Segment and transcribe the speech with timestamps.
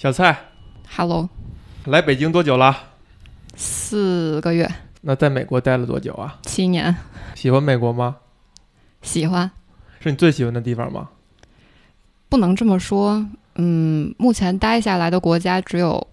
[0.00, 0.34] 小蔡
[0.96, 1.28] ，Hello，
[1.84, 2.74] 来北京多久了？
[3.54, 4.66] 四个月，
[5.02, 6.38] 那在美国待了多久啊？
[6.44, 6.96] 七年，
[7.34, 8.16] 喜欢美国吗？
[9.02, 9.50] 喜欢，
[10.00, 11.10] 是你最喜欢的地方吗？
[12.30, 13.26] 不能这么说，
[13.56, 16.08] 嗯，目前待下来的国家只有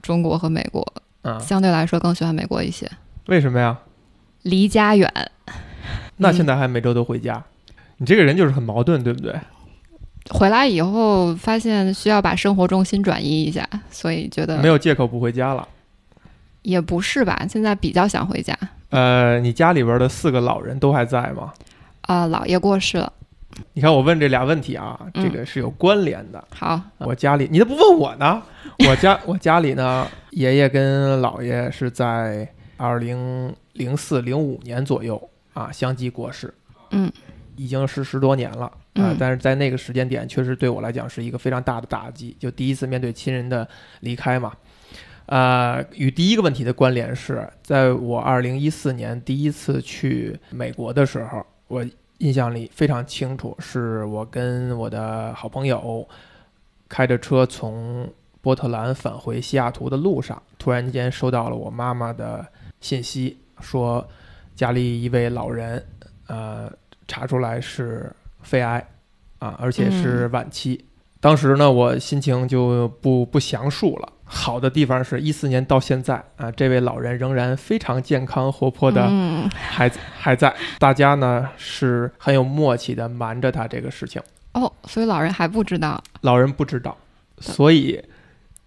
[0.00, 0.82] 中国和美国，
[1.20, 2.90] 啊，相对来说更喜欢美国一些。
[3.26, 3.78] 为什么呀？
[4.40, 5.12] 离家远。
[6.16, 7.44] 那现在还每周都回家？
[7.98, 9.38] 你这个人就是很矛盾，对不对？
[10.30, 15.66] 回来以后发现需要把生活重心转移一下，所以觉得没有借口不回家了。
[16.62, 18.56] 也不是吧，现在比较想回家。
[18.90, 21.52] 呃，你家里边的四个老人都还在吗？
[22.02, 23.12] 啊，姥爷过世了。
[23.72, 26.44] 你看我问这俩问题啊，这个是有关联的。
[26.54, 28.42] 好，我家里你都不问我呢？
[28.86, 36.52] 我家我家里呢，爷爷跟姥爷是在二零零四零五年左右啊相继过世。
[36.90, 37.10] 嗯，
[37.56, 38.64] 已经是十多年了。
[38.94, 43.66] 啊，但是在那个时间点，确实对我来讲是一个非常大的打击，就第一次面对亲人的
[44.00, 44.52] 离开嘛。
[45.26, 51.84] 呃，与第一个问题的关联是，在我二零一四年第一次去美国的时候，我
[52.18, 56.08] 印象里非常清楚，是我跟我的好朋友
[56.88, 58.08] 开着车从
[58.40, 62.46] 波特兰返回西雅图的路上，突然间收到了我妈妈的
[62.80, 64.06] 信息，说
[64.54, 65.84] 家里一位老人，
[66.28, 66.72] 呃，
[67.08, 68.10] 查出来是。
[68.42, 68.86] 肺癌，
[69.40, 70.84] 啊，而且是晚期。
[71.18, 74.12] 当时呢，我心情就不不详述了。
[74.22, 79.10] 好的地方是一四年到现在啊，这位老人仍然非常健康活泼的，
[79.52, 80.54] 还还在。
[80.78, 84.22] 大家呢是很有默契的瞒着他这个事情。
[84.52, 86.00] 哦，所以老人还不知道。
[86.20, 86.96] 老人不知道，
[87.40, 88.00] 所以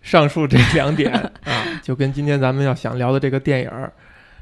[0.01, 1.13] 上述这两点
[1.45, 3.71] 啊，就跟今天咱们要想聊的这个电影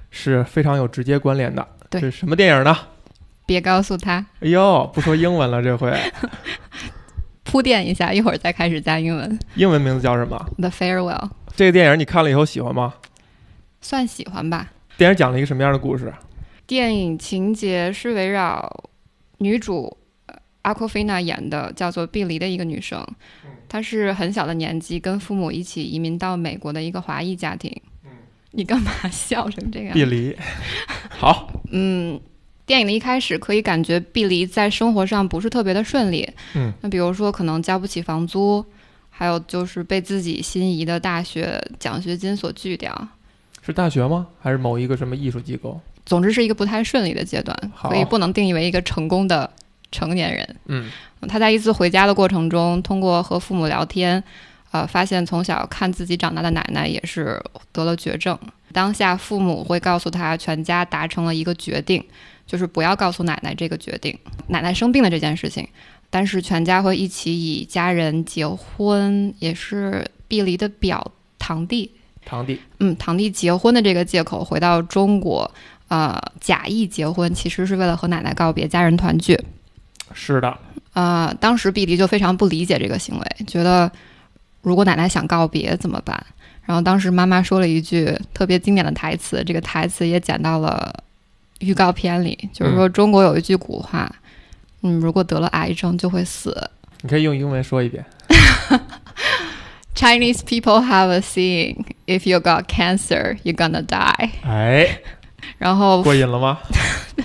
[0.09, 1.67] 是非常有直接关联的。
[1.91, 2.75] 对，是什么电影呢？
[3.47, 4.23] 别告诉他。
[4.41, 5.91] 哎呦，不说英文了，这回
[7.43, 9.39] 铺垫一下，一会儿再开始加英文。
[9.55, 11.29] 英文名字叫什么？The Farewell。
[11.55, 12.93] 这个电影你看了以后喜欢吗？
[13.81, 14.71] 算喜欢吧。
[14.97, 16.13] 电影讲了一个什么样的故事？
[16.65, 18.69] 电影情节是围绕
[19.37, 19.97] 女主
[20.63, 23.01] 阿库菲娜演的，叫做碧梨的一个女生。
[23.69, 27.73] 她是很小的年纪跟父母一起移民到美国的一个华裔家庭。
[28.51, 29.93] 你干嘛笑成这样？
[29.93, 30.35] 碧梨。
[31.09, 31.49] 好。
[31.71, 32.19] 嗯。
[32.67, 38.63] 电影的一开始可以感觉碧梨在生活上不是特别的顺利，嗯，那比如说可能交不起房租，
[39.09, 43.07] 还有就是被自己心仪的大学奖学金所拒掉，
[43.65, 44.27] 是大学吗？
[44.41, 45.79] 还是某一个什么艺术机构？
[46.05, 49.49] 总之是一个不太顺利的阶段，所以不能定义为一个成功的
[49.89, 50.55] 成年人。
[50.65, 50.91] 嗯，
[51.29, 54.21] 他在一次回家的过程中，通过和父母聊天，
[54.71, 57.41] 呃，发现从小看自己长大的奶奶也是
[57.71, 58.37] 得了绝症，
[58.73, 62.03] 当下父母会告诉他，全家达成了一个决定。
[62.47, 65.67] 就是不要告诉奶奶这个决定，奶奶生病的这件事情，
[66.09, 71.91] 但是全家会一起以家人结婚，也是碧梨的表堂弟，
[72.25, 75.51] 堂弟，嗯，堂弟结婚的这个借口回到中国，
[75.89, 79.37] 呃，假意结婚，其实是为了和奶奶告别，家人团聚。
[80.13, 80.57] 是的，
[80.93, 83.91] 呃，当时碧梨就非常不理解这个行为，觉得
[84.61, 86.25] 如果奶奶想告别怎么办？
[86.63, 91.03] 然后当时妈妈说了一句特别经典的台词，这个台词也讲到了。
[91.59, 94.11] 预告片里就是说，中国有一句古话，
[94.83, 96.69] 嗯，如果得了癌症就会死。
[97.01, 98.05] 你可以用英文说一遍。
[99.95, 104.99] Chinese people have a saying: "If you got cancer, you're gonna die." 哎，
[105.57, 106.59] 然后过瘾了吗？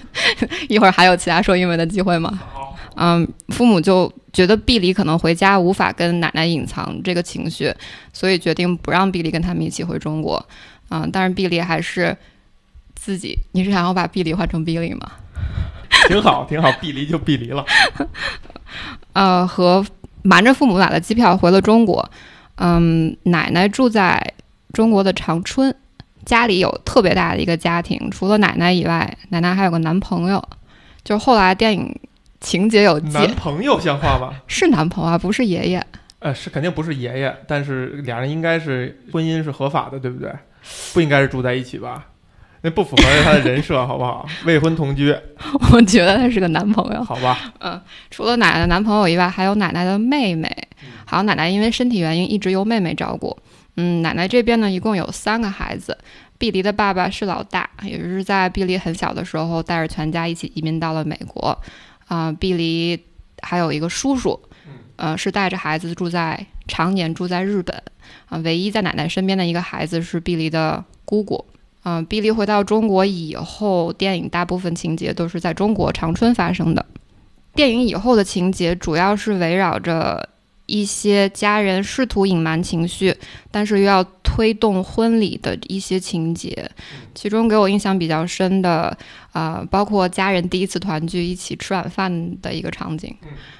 [0.68, 2.38] 一会儿还有其他说英文的机会吗？
[2.96, 7.74] 嗯，父母就觉得碧梨可能回家无法跟奶奶隐藏这个情绪，
[8.12, 10.46] 所以决定不让碧梨跟他们一起回中国。
[10.88, 12.16] 嗯，但是碧梨还是。
[13.02, 15.10] 自己，你是想要把碧梨换成碧梨吗？
[16.06, 17.64] 挺好，挺好，碧梨就碧梨了。
[19.12, 19.84] 呃，和
[20.22, 22.08] 瞒着父母买了机票回了中国。
[22.56, 24.34] 嗯，奶奶住在
[24.72, 25.74] 中国的长春，
[26.24, 30.40] 家里有特别大的一个家庭，除了奶奶以外，奶奶还有个男朋友。
[31.02, 31.92] 就是后来电影
[32.40, 34.32] 情节有男朋友像话吗？
[34.46, 35.84] 是男朋友啊，不是爷爷。
[36.20, 40.32] 呃，是肯定不是爷爷，但是俩人应该是婚姻是合法的，对不对？
[40.94, 42.06] 不应该是住在一起吧？
[42.62, 44.26] 那不符合他的人设， 好不好？
[44.44, 45.14] 未婚同居，
[45.72, 47.02] 我觉得他是个男朋友。
[47.04, 47.80] 好吧，嗯，
[48.10, 50.50] 除了奶奶的男朋友以外，还有奶奶的妹妹。
[51.04, 53.36] 还有奶奶因为身体原因一直由妹妹照顾。
[53.76, 55.96] 嗯，奶奶这边呢，一共有三个孩子。
[56.38, 61.56] 碧梨的爸爸是老大，也就是在碧梨很小的时候带着全家一起移民到了美国。
[62.08, 62.98] 啊，碧梨
[63.42, 64.40] 还有一个叔叔，
[64.96, 67.80] 呃，是带着孩子住在常年住在日本。
[68.28, 71.44] 啊，唯一在奶奶身边的一个孩子是碧梨的姑姑。
[71.84, 76.86] 嗯，比利回到中国以后，电影大部分情节都是在中国长春发生的。
[77.54, 80.28] 电影以后的情节主要是围绕着
[80.66, 83.14] 一些家人试图隐瞒情绪，
[83.50, 86.70] 但是又要推动婚礼的一些情节。
[87.14, 88.96] 其中给我印象比较深的，
[89.32, 93.14] 啊，包括家人第一次团聚一起吃晚饭的一个场景，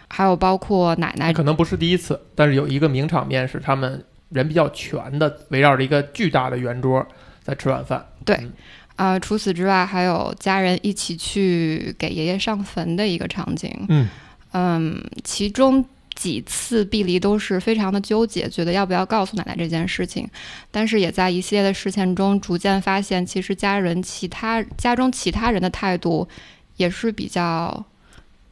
[0.08, 7.06] 还有包括奶奶可能不是第一次，但是有一个名场面是他们人比较全的，围绕着一个巨大的圆桌
[7.42, 8.04] 在吃晚饭。
[8.24, 8.48] 对。
[8.94, 13.74] 啊，除此之外，还有家人一起去给爷爷上坟的一个场景。
[13.88, 14.08] 嗯
[14.52, 15.82] 嗯，其中
[16.14, 20.28] 几次碧离都是非常的纠结，觉得要不要告诉奶奶这件事情。
[20.70, 26.28] 但是也在一系列的事件中，逐渐发现，其实家人其他家中其他人的态度
[26.76, 27.84] 也是比较，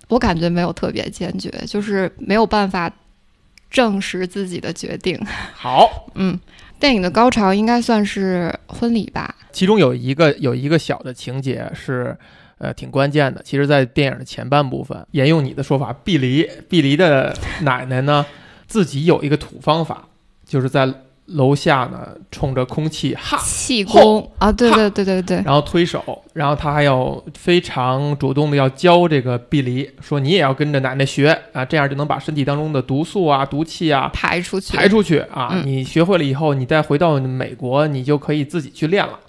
[0.09, 2.91] 我感觉没有特别坚决，就是没有办法
[3.71, 5.21] 证实自己的决定。
[5.55, 6.41] 好，嗯。
[6.81, 12.17] 电影的高潮应该算是婚礼吧，其中有一个有一个小的情节是，
[12.59, 13.43] 呃，挺关键的。
[13.45, 18.25] 其实，在电影的前半部分，沿用你的说法，碧梨，碧梨的奶奶呢，
[18.67, 20.09] 自己有一个土方法，
[20.45, 20.93] 就是在。
[21.33, 35.63] 楼下呢，冲着空气哈气功啊，对对对对对，然后推手，然后他还要非常主动的要教这个碧梨，说你也要跟着奶奶学啊，这样就能把身体当中的毒素啊、毒气啊排出去，排出去啊。
[35.65, 39.21] 你学会了以后，你再回到美国，你就可以自己去练了。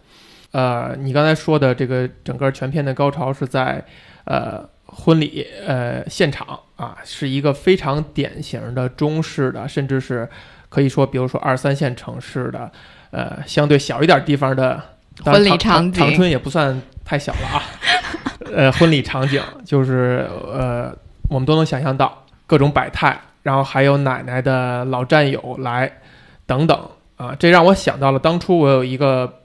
[0.52, 3.86] 呃，你刚才说的这个整个全片的高潮是在
[4.26, 10.28] 呃婚礼呃现场啊，是一个非常典型的中式的，甚至是。
[10.72, 12.72] 可以说，比如说二三线城市的，
[13.12, 14.82] 呃，相对小一点地方的
[15.24, 17.62] 婚礼场景，长春也不算太小了啊。
[18.56, 20.96] 呃，婚礼场景就是呃，
[21.30, 25.92] 我们都能想象到各种百态，然后还有奶奶的老战友来
[26.46, 26.80] 等等
[27.18, 29.41] 啊，这让我想到了当初我有一个。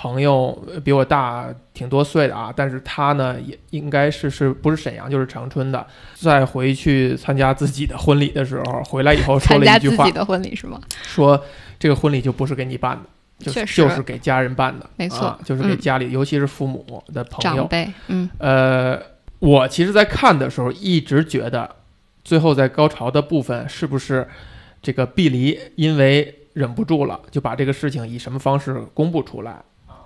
[0.00, 5.86] 朋友比我大挺多岁的啊，但是他呢也应该是是不是沈阳就是长春的。
[6.14, 11.38] 在回去参加自己的婚礼的时候，回来以后说了一句话：“自己的婚礼是吗？”说
[11.78, 12.98] 这个婚礼就不是给你办
[13.38, 17.92] 的，就就是给家人办的，没错，就是给家里，尤其是父母的朋友长辈。
[18.06, 18.98] 嗯，呃，
[19.38, 21.76] 我其实，在看的时候一直觉得，
[22.24, 24.26] 最后在高潮的部分是不是
[24.80, 29.60] 这个碧离因为忍不住了，就把这个事情以什么方式公布出来？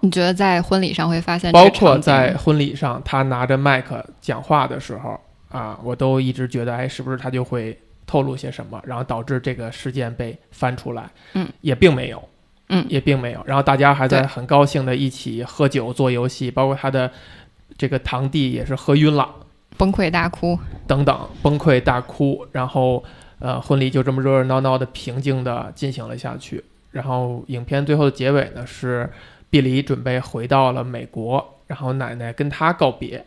[0.05, 1.51] 你觉得在婚礼上会发现？
[1.51, 5.19] 包括在婚礼上，他拿着麦克讲话的时候
[5.49, 7.75] 啊，我都一直觉得，哎，是不是他就会
[8.07, 11.09] 透露些什么，然后导致这个事件被翻出来？
[11.33, 12.23] 嗯，也并没有，
[12.69, 13.43] 嗯，也并没有。
[13.47, 17.11] 然后大家还在很高兴的一起喝酒做游戏，包括他的
[17.79, 19.27] 这个堂弟也是喝晕了，
[19.79, 22.47] 崩溃大哭等等，崩溃大哭。
[22.53, 23.03] 然后
[23.39, 26.63] 呃，婚礼就这么热热闹闹的平静的进行了下去。
[26.91, 29.11] 然后影片最后的结尾呢是。
[29.55, 33.25] 毕离准备回到了美国，然后奶奶跟他告别，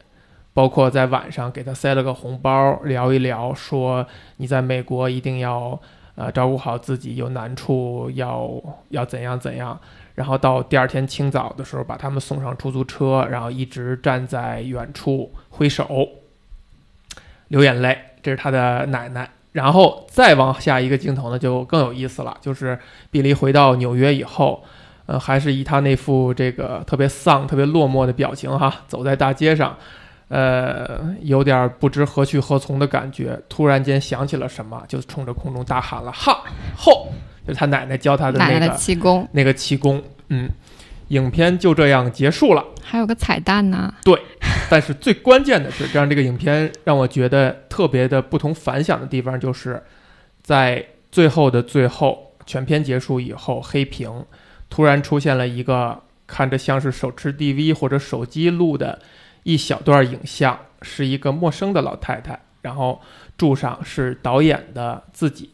[0.53, 5.79] 包括在晚上给他塞了个红包，聊一聊，说你在美国一定要
[6.15, 8.51] 呃照顾好自己，有难处要
[8.89, 9.79] 要怎样怎样。
[10.15, 16.09] 然后到第二天清早的时候，把他们送上出租车，然后一直站在远处挥手，
[17.47, 17.97] 流眼泪。
[18.21, 19.29] 这是他的奶奶。
[19.53, 22.77] 然后再往下一个镜头呢，就更有意思了，就是
[23.09, 24.61] 毕离回到纽约以后。
[25.07, 29.75] 呃，还是以他那副这个特别丧、特别落寞的表情哈，走在大街上，
[30.27, 33.41] 呃，有点不知何去何从的感觉。
[33.47, 36.43] 突然间想起了什么，就冲着空中大喊了“哈
[36.75, 37.07] 吼”，
[37.47, 40.03] 就是他奶奶教他的那个气功，那个气功。
[40.27, 40.49] 嗯，
[41.07, 42.61] 影片就这样结束了。
[42.83, 43.93] 还有个彩蛋呢。
[44.03, 44.21] 对，
[44.69, 49.81] 但是最关键的是，这样这个影片让我觉得特别的不同凡响的地方，就是
[50.41, 54.11] 在最后的最后，全片结束以后，黑屏。
[54.69, 58.99] 突然出现了一个看着像是手持 DV 或者手机录的
[59.43, 63.01] 一小段影像，是一个陌生的老太太，然后
[63.37, 65.49] 柱上是导演的自己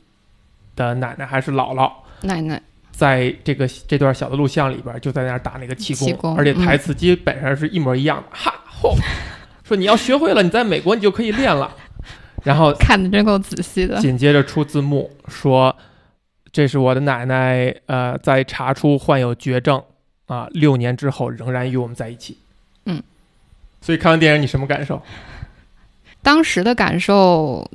[0.75, 1.91] 的奶奶还是姥姥
[2.21, 8.95] 奶奶，在这个这段小的录像里边就在那儿打那个气功，而且台词基本上是一模一样的，哈吼，
[9.63, 11.75] 说你要学会了，你在美国你就可以练了，
[12.43, 15.75] 然后 看的真够仔细的，紧接着出字幕说。
[16.53, 19.81] 这是我的奶奶，呃，在查出患有绝症
[20.27, 22.37] 啊，六年之后仍然与我们在一起。
[22.85, 23.01] 嗯，
[23.81, 25.01] 所以看完电影你什么感受？
[26.21, 27.67] 当时的感受，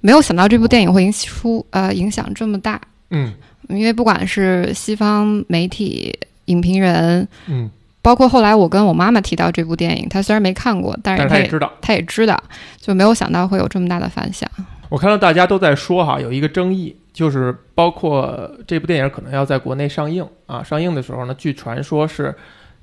[0.00, 2.80] 没有想到这部电影会引起出呃影响这么大。
[3.10, 3.32] 嗯，
[3.68, 6.12] 因为不管是西方媒体、
[6.46, 7.70] 影评人，嗯，
[8.02, 12.42] 包括后来我跟我妈妈提到这部电影，她虽然没看过，但是她也知道，她也知道，
[12.80, 14.50] 就没有想到会有这么大的反响。
[14.88, 16.96] 我看到大家都在说哈，有一个争议。
[17.14, 22.34] 就是包括这部电影可能要在国内上映啊，上映的时候呢，据传说是，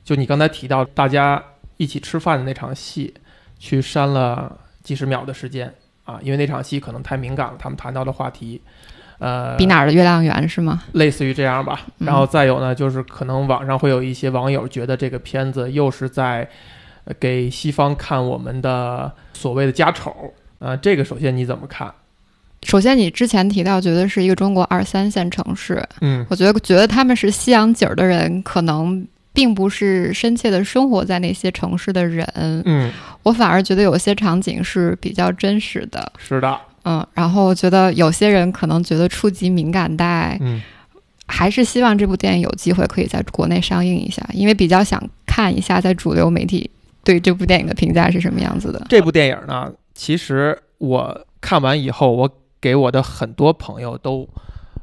[0.05, 1.43] 就你刚才提到大家
[1.75, 3.13] 一起吃饭的那场戏，
[3.59, 5.73] 去删了几十秒的时间
[6.05, 8.61] 啊，因为那场戏可能太敏感了，他们谈到的话题，
[9.19, 10.81] 呃，比哪儿的月亮圆是吗？
[10.93, 11.81] 类似于这样吧。
[11.97, 16.49] 然后再有呢，就是可能网上会有一些网友觉得这个片子又是在
[17.19, 20.33] 给西方看我们的所谓的家丑。
[20.61, 21.91] 呃，这个首先你怎么看？
[22.63, 32.23] 首先，你之前提到觉得是一个中国二三线城市，嗯，我觉得觉得他们是西洋景儿的人，可能并不是深切的生活在那些城市的人，
[32.65, 32.91] 嗯，
[33.23, 40.61] 我反而觉得有些场景是比较真实的，是的，嗯，然后我觉得有些人可能觉得触及敏感带，嗯，
[41.25, 46.69] 还是希望这部电影有机会可以在国内上映一下，因为比较想看一下在主流媒体
[47.03, 48.85] 对这部电影的评价是什么样子的。
[48.87, 52.27] 这部电影呢，其实我看完以后，我。
[52.61, 54.29] 给我的很多朋友都，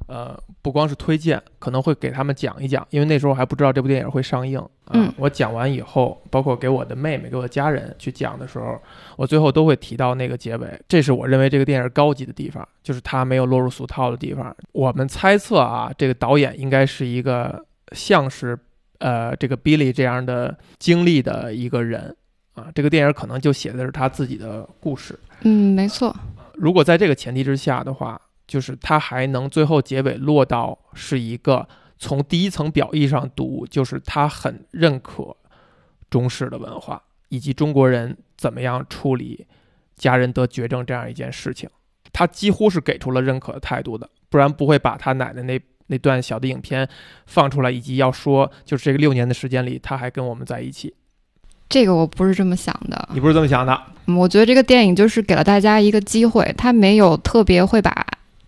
[0.09, 4.61] 呃，不光是推荐，可能会给他们讲一讲，因为那时候还不知道这部电影会上映。
[4.91, 8.77] 嗯，我讲完以后，包括给我的妹妹、给我的家人去讲的时候，
[9.15, 10.67] 我最后都会提到那个结尾。
[10.89, 14.53] 这是我认为这个电影高级的地方，就是它没有落入俗套的地方。
[14.73, 18.59] 我们猜测啊，这个导演应该是一个像是
[18.99, 22.17] 呃这个 Billy 这样的经历的一个人
[22.59, 22.71] 啊。
[22.75, 25.19] 这个电影可能就写的是他自己的故事。
[25.43, 26.15] 嗯，没错。
[26.55, 35.37] 如果在这个前提之下的话，就是他还能最后结尾落到是一个从第一层表意上读，就是他很认可
[36.11, 39.47] 中式的文化以及中国人怎么样处理
[39.97, 41.69] 家人得绝症这样一件事情，
[42.12, 46.88] 他几乎是给出了认可的态度的，不然不会把他奶奶那那段小的影片
[47.27, 50.95] 放出来，以及要说就是这个六年的时间里他还跟我们在一起。
[51.69, 53.79] 这个我不是这么想的，你不是这么想的？
[54.07, 58.07] 我觉得这个电影就是给了大家一个机会，他没有特别会把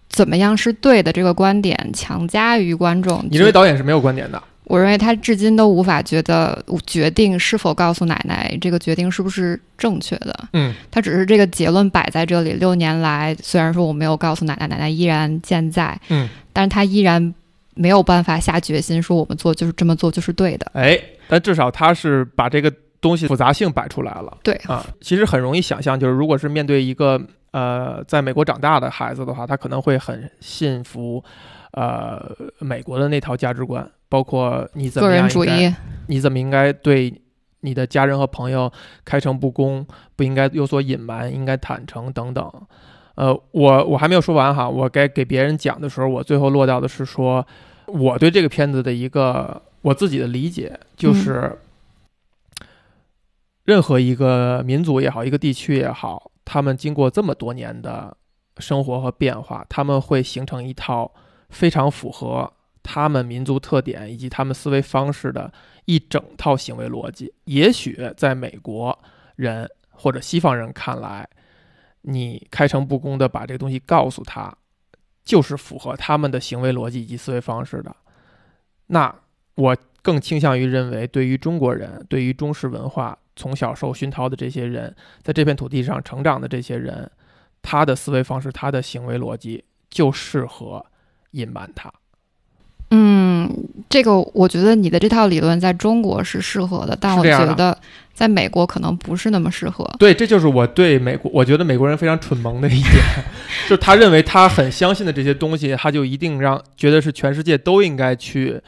[0.09, 3.23] 怎么样是对的这个观点强加于观众。
[3.31, 4.43] 你认为导演是没有观点的？
[4.65, 10.49] 我认为他至今都无法觉得决定是否告诉奶奶这个决定是不是正确的。
[10.55, 12.53] 嗯，他只是这个结论摆在这里。
[12.53, 16.01] 六年来，虽然说我没有告诉奶奶，奶奶依然健在。
[16.09, 17.35] 嗯，但是他依然
[17.75, 20.71] 没有办法下决心说我们做就是这么做就是对的。
[20.73, 20.99] 哎，
[21.29, 22.73] 但至少他是把这个。
[23.01, 27.19] 东西复杂性摆出来了，对啊，其实很容易想象，就是如果是面对一个
[27.53, 31.25] 呃在美国长大的孩子的话，他可能会很信服，
[31.73, 35.75] 呃美国的那套价值观，包括你怎么个人主义，
[36.09, 37.11] 你怎么应该对
[37.61, 38.71] 你的家人和朋友
[39.03, 42.53] 开诚布公，不应该有所隐瞒，应该坦诚等等。
[43.15, 47.47] 呃，我我还没有说完哈，我该给别人讲的时候，我最后落到的是说，
[47.87, 51.59] 我对这个片子的一个我自己的理解就是。
[53.71, 58.17] 任何一个民族也好，一个地区也好，他们经过这么多年的
[58.59, 61.15] 生活和变化，他们会形成一套
[61.51, 65.53] 非常符合他们民族特点以及他们思维方式的
[65.85, 67.33] 一整套行为逻辑。
[67.45, 68.99] 也许在美国
[69.37, 71.29] 人或者西方人看来，
[72.01, 74.53] 你开诚布公的把这个东西告诉他，
[75.23, 77.95] 就是符合他们的行为逻辑以及思维方式的。
[78.89, 79.15] 那
[79.55, 83.17] 我更倾向于认为，对于中国人，对于中式文化。
[83.41, 87.11] 从小受熏陶的这些人，在这片土地上成长的这些人，
[87.63, 90.85] 他的思维方式、他的行为逻辑就适合
[91.31, 91.91] 隐瞒他。
[92.91, 93.49] 嗯，
[93.89, 97.79] 这个我觉得你的这套理论在中国是适合的，但我觉得
[98.13, 99.89] 在美国可能不是那么适合。
[99.99, 103.03] 对，这就是我对美国，我觉得美国人非常蠢萌的一点，
[103.69, 108.61] 就是他认为他很相信的这些东西，他就一定让觉得是全世界都应该去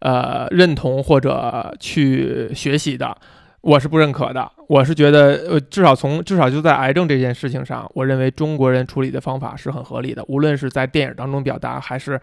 [0.00, 3.16] 呃认同或者去学习的。
[3.60, 10.24] 我是不认可的，我是觉得，呃，至少从至少就在癌症这件事情上，我认为中国人处理的方法是很合理的。
[10.28, 12.20] 无论是在电影当中表达，还是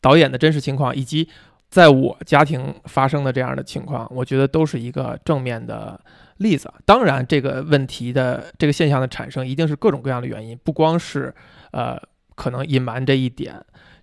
[0.00, 1.26] 导演的真实情况，以及
[1.70, 5.98] 在我家庭发生的这样的情况，我觉得都是一个正面的
[6.36, 6.70] 例子。
[6.84, 11.34] 当然，这个问题的这个现象的产生，一定是各种各样的原因，不光是
[11.72, 11.98] 呃
[12.34, 13.54] 可能隐瞒这一点。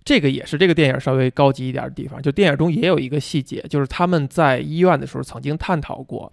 [0.04, 2.20] 这个也是这个电影稍微高级一点的地方。
[2.22, 6.32] 就电影中也有一个细节，就是他们在医院的时候曾经探讨过。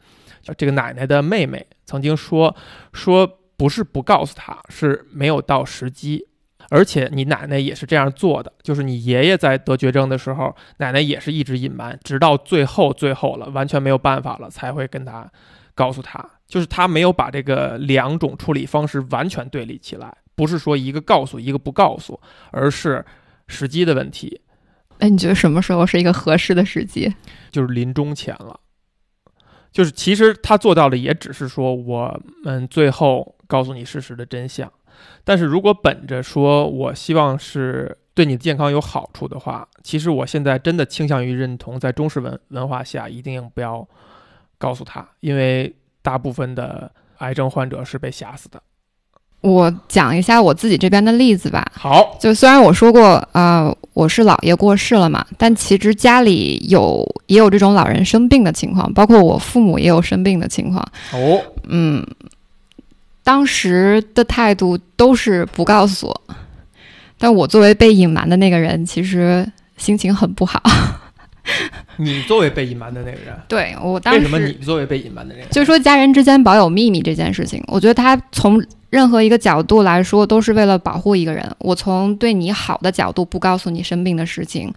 [0.58, 2.56] 这个奶奶的妹妹曾经说
[2.92, 6.28] ：“说不是不告诉他，是没有到时机。
[6.70, 15.30] 而且你奶奶也是这样做的，就是你爷爷在得绝症的时候，奶奶也是一直隐瞒，直到最后最后了，完全没有办法了，才会跟他
[15.76, 16.28] 告诉他。
[16.48, 22.20] 就是他没有把这个两种处理方式完全对立起来，不是说一个告诉一个不告诉，
[22.52, 23.06] 而是
[23.48, 24.42] 时机的问题。
[25.00, 27.14] 哎，你觉得什么时候是一个合适的时机？
[27.52, 28.60] 就是临终前了。”
[29.74, 34.72] 就是，其实他做到的也只是说，我们最后告诉你事实的真相。
[35.26, 43.86] 但是如果本着说我希望是对你的健康有好处的话，其实我现在真的倾向于认同，在中式文文化下，一定不要
[44.60, 48.62] 告诉他，因为大部分的癌症患者是被吓死的。
[49.42, 51.70] 我讲一下我自己这边的例子吧。
[51.74, 60.86] 好，就虽然我说过，呃，我是姥爷过世了嘛，但其实家里有也有这种老人生病的情况，包括我父母也有生病的情况。
[61.14, 62.06] 哦，嗯，
[63.24, 66.22] 当时的态度都是不告诉我，
[67.18, 70.62] 但我作为被隐瞒的那个人，其实心情很不好。
[71.98, 75.50] 你作为被隐瞒的那个人，对我当时为什么你作为被隐瞒的那个人？
[75.52, 81.46] 就是说家人之间保有秘密这件事情，我觉得他从任何一个角度来说都是为了保护一个人。
[81.60, 84.74] 我从对你好的角度不告诉你生病的事情，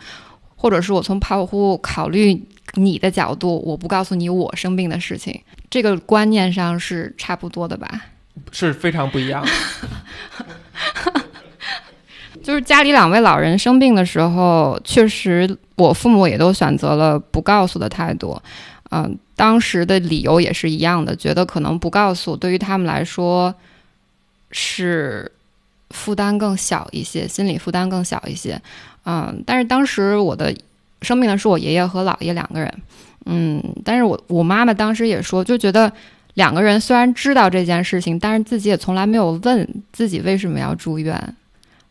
[0.57, 2.43] 或者是我从保护考虑
[2.75, 8.07] 你的角度，我不告诉你我生病的事情，这个观念上是差不多的吧？
[8.51, 9.51] 是非常不一样的。
[12.43, 18.41] 就是家里两位老人生病的时候，确实我父母也都选择了不告诉的态度。
[18.91, 23.53] 嗯，当时的理由也是一样的，觉得可能不告诉对于他们来说
[24.53, 25.33] 是
[25.91, 28.63] 负担更小一些，心理负担更小一些。
[29.07, 30.55] 嗯，但是当时我的
[31.01, 32.73] 生病的是我爷爷和姥爷两个人。
[33.25, 35.91] 嗯，但是我我妈妈当时也说，就觉得
[36.35, 41.35] 两个人虽然知道这件事情，但是自己也从来没有问自己为什么要住院。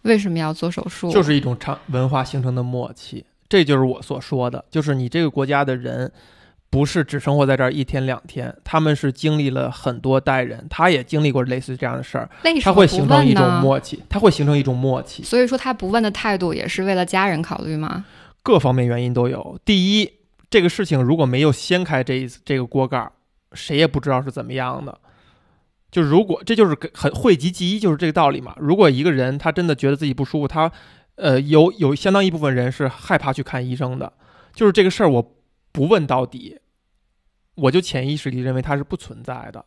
[0.03, 1.09] 为什么要做手术？
[1.09, 6.11] 就是一种长文化形成的默契，这就是我所说的，就是你这个国家的人，
[6.75, 12.29] 不是只生活在这儿一天两天，他们是经历了很多代人，他也经历过类似这样的事儿，
[12.61, 15.23] 他会形成一种默契，他会形成一种默契。
[15.23, 18.03] 所以说他不问的态度也是为了家人考虑吗？
[18.43, 19.57] 各方面原因都有。
[19.63, 20.11] 第一，
[20.49, 23.09] 这个事情如果没有掀开这一这个锅盖，
[23.53, 24.99] 谁也不知道是怎么样的。
[25.89, 28.53] 就如果这就是很讳疾忌医，就是这个道理嘛。
[28.57, 30.69] 如果一个人他真的觉得自己不舒服，他，
[31.15, 34.11] 呃，有有相当一部分人是害怕去看医生的。
[34.53, 35.35] 就是这个事儿，我
[35.71, 36.57] 不问到底，
[37.55, 39.65] 我就潜意识里认为它是不存在的。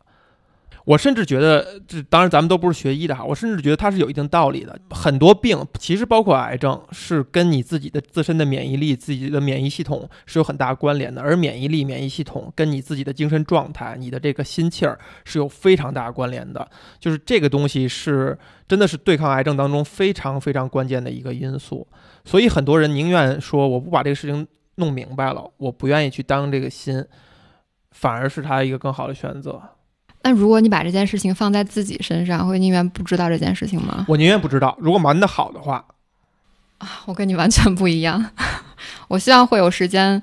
[0.84, 3.22] 我甚至觉得，这当然咱们都不是学医的哈。
[3.22, 4.78] 我甚至觉得它是有一定道理的。
[4.88, 11.20] 很多病，其实包括癌症，是跟你自己的自身的免疫力、自己的免疫系统是有很大关联的。
[11.20, 16.66] 而免疫力、免疫系统跟你自己的精神状态、你的这个心气儿是有非常大关联的。
[16.98, 21.86] 就是这个东西是真的是对抗癌症当中非常非常关键的一个因素。
[22.24, 24.46] 所以很多人宁愿说我不把这个事情
[24.76, 27.04] 弄明白了，我不愿意去当这个心，
[27.92, 29.60] 反而是他一个更好的选择。
[30.22, 34.04] 那如果你把这件事情放在自己身上，会宁愿不知道这件事情吗？
[34.08, 34.76] 我宁愿不知道。
[34.80, 35.84] 如果瞒得好的话，
[36.78, 38.30] 啊，我跟你完全不一样。
[39.08, 40.20] 我希望会有时间，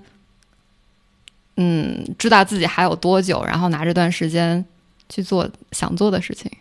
[1.57, 4.63] 嗯，知道自己还有多久，然后拿这段时间
[5.09, 6.51] 去做想做的事情。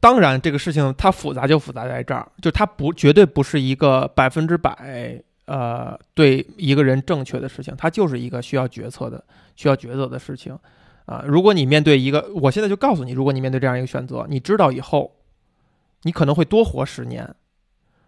[0.00, 9.24] 当然，这个事情它复杂就复杂在这儿，就它不绝对不是一个百分之百呃对一个人正确的事情，它就是一个需要决策的、
[9.56, 10.56] 需要抉择的事情。
[11.06, 15.16] 啊，如果你面对一个，我现在就告诉你，如果你面对这样一个选择，你知道以后，
[16.02, 17.24] 你可能会多活十年；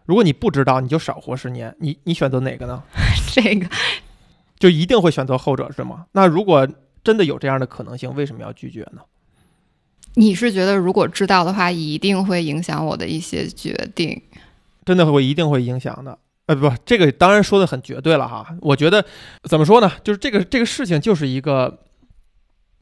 [0.05, 1.75] 如果你不知道，你就少活十年。
[1.81, 2.83] 你你选择哪个呢？
[3.33, 3.67] 这个
[4.61, 6.07] 就一定会选择后者是吗？
[6.13, 6.69] 那如果
[7.03, 9.01] 真的有这样的可能性，为什么要拒绝呢？
[10.17, 14.21] 你是觉得如果知道的话，一定会影响我的一些决定？
[14.85, 16.19] 真的会一定会影响的？
[16.51, 18.45] 呃，不，这个当然说的很绝对了哈。
[18.61, 19.05] 我觉得
[19.45, 19.91] 怎么说呢？
[20.03, 21.79] 就是这个这个事情就是一个。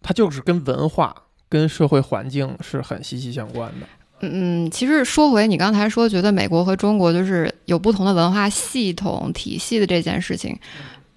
[0.00, 1.12] 它就是跟文化、
[1.48, 3.86] 跟社会环境是很息息相关的。
[4.20, 10.56] 嗯，其实说回你刚才说，觉得美国和中国就是有不同的文化系统体系的这件事情，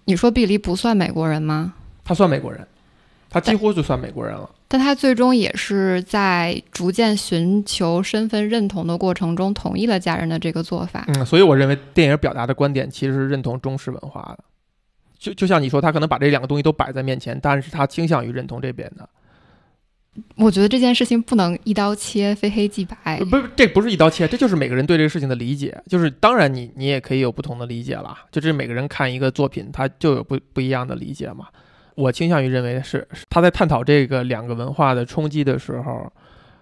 [0.06, 1.76] 你说毕黎不算美国人吗？
[2.04, 2.68] 他算美国人，
[3.30, 4.50] 他几乎就算美国人了。
[4.72, 11.04] 但他最终也是在逐渐寻求身份认同的过程中，同意了家人的这个做法。
[11.10, 14.46] 嗯，所以我认为电影表达的观点其实是认同中式文化的。
[15.20, 19.10] 就就像你说，他可能把这两个东西都摆在面前，但是他倾向于认同这边的。
[20.38, 23.20] 我觉得这件事情不能一刀切，非黑即白。
[23.30, 25.78] 不是，这不是一刀切，这就是每个人对这个事情的理解。
[25.88, 28.18] 就是当然，你你也可以有不同的理解了。
[28.32, 31.48] 就这是每个人看一个作品，他就有不不一样的理解嘛。
[31.96, 36.12] 我倾向于认为是他在探讨这个两个文化的冲击的时候，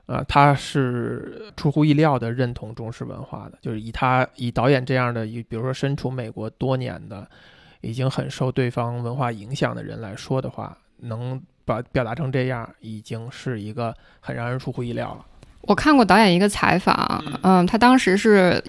[0.05, 3.57] 呃，他是出乎意料的认同中式文化的。
[3.61, 7.27] 就是以他以导演这样的一，比如说身处美国多年的。
[7.81, 15.25] 已经很受对方文化影响的人来说的话，能把表达成这样，已经是一个很让人出乎意料了。
[15.61, 18.61] 我看过导演一个采访，嗯，他当时是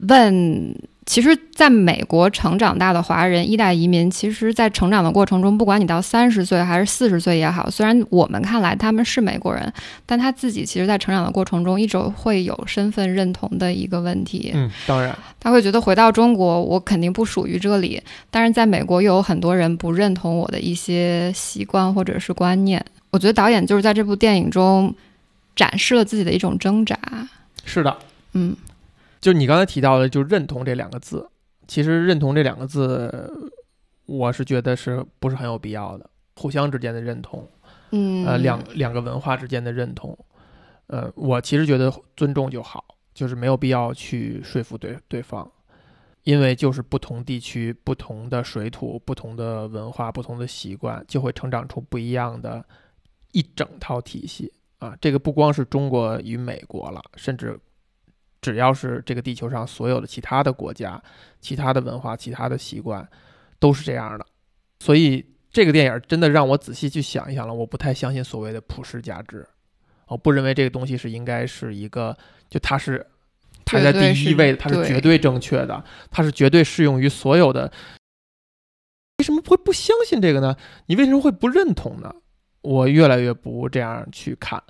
[0.00, 0.76] 问。
[1.08, 9.72] 其实，在美国成长大的华人一代移民，其实，在成长的过程中，不管你到三十岁还是四十岁也好，虽然我们看来他们是美国人，
[10.04, 14.50] 但他自己其实，在成长的过程中，一直会有身份认同的一个问题。
[14.52, 22.84] 嗯，当然，他会觉得回到中国，我肯定不属于这里，但是在美国又有很多人不认同我的一些习惯或者是观念。
[23.10, 24.94] 我觉得导演就是在这部电影中
[25.56, 26.94] 展示了自己的一种挣扎。
[27.64, 27.96] 是的，
[28.34, 28.54] 嗯，
[29.20, 31.28] 就你刚才提到的，就认同这两个字，
[31.66, 33.50] 其实认同这两个字，
[34.06, 36.08] 我是觉得是不是很有必要的？
[36.36, 37.48] 互相之间的认同，
[37.90, 40.16] 嗯，呃，两两个文化之间的认同，
[40.86, 45.50] 呃，我其实觉得尊重就好，就是没有必要去说服对对方，
[46.22, 52.64] 因为就是不同地区、不同的水土、不同的文化、不同的习惯，就会成长出不一样的
[53.32, 54.96] 一整套体系啊。
[55.00, 57.58] 这个不光是中国与美国了，甚至
[58.40, 61.00] 只要是这个地球上所有的其他的国家、
[61.40, 63.06] 其他的文化、其他的习惯，
[63.58, 64.26] 都是这样的。
[64.80, 69.46] 所以这个电影真的让我仔细去想一想了，我不太相信所谓的普世价值。
[70.06, 72.16] 我不认为这个东西是应该是一个，
[72.48, 73.06] 就它是
[73.66, 77.70] 排在第一位的，它是绝对正确的，它是绝对适用于所有的。
[79.18, 80.56] 为什么会不相信这个呢？
[80.86, 82.14] 你为什么会不认同呢？
[82.62, 84.62] 我越来越不这样去看。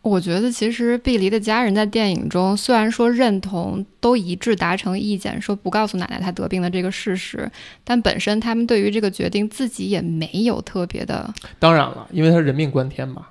[0.00, 7.50] 我觉得其实碧梨的家人在电影中虽然说认同，都一致达成意见，说不告诉奶奶她得病的这个事实，
[7.84, 11.32] 但本身他们对于这个决定自己也没有特别的。
[11.58, 13.26] 当然了，因为他人命关天嘛。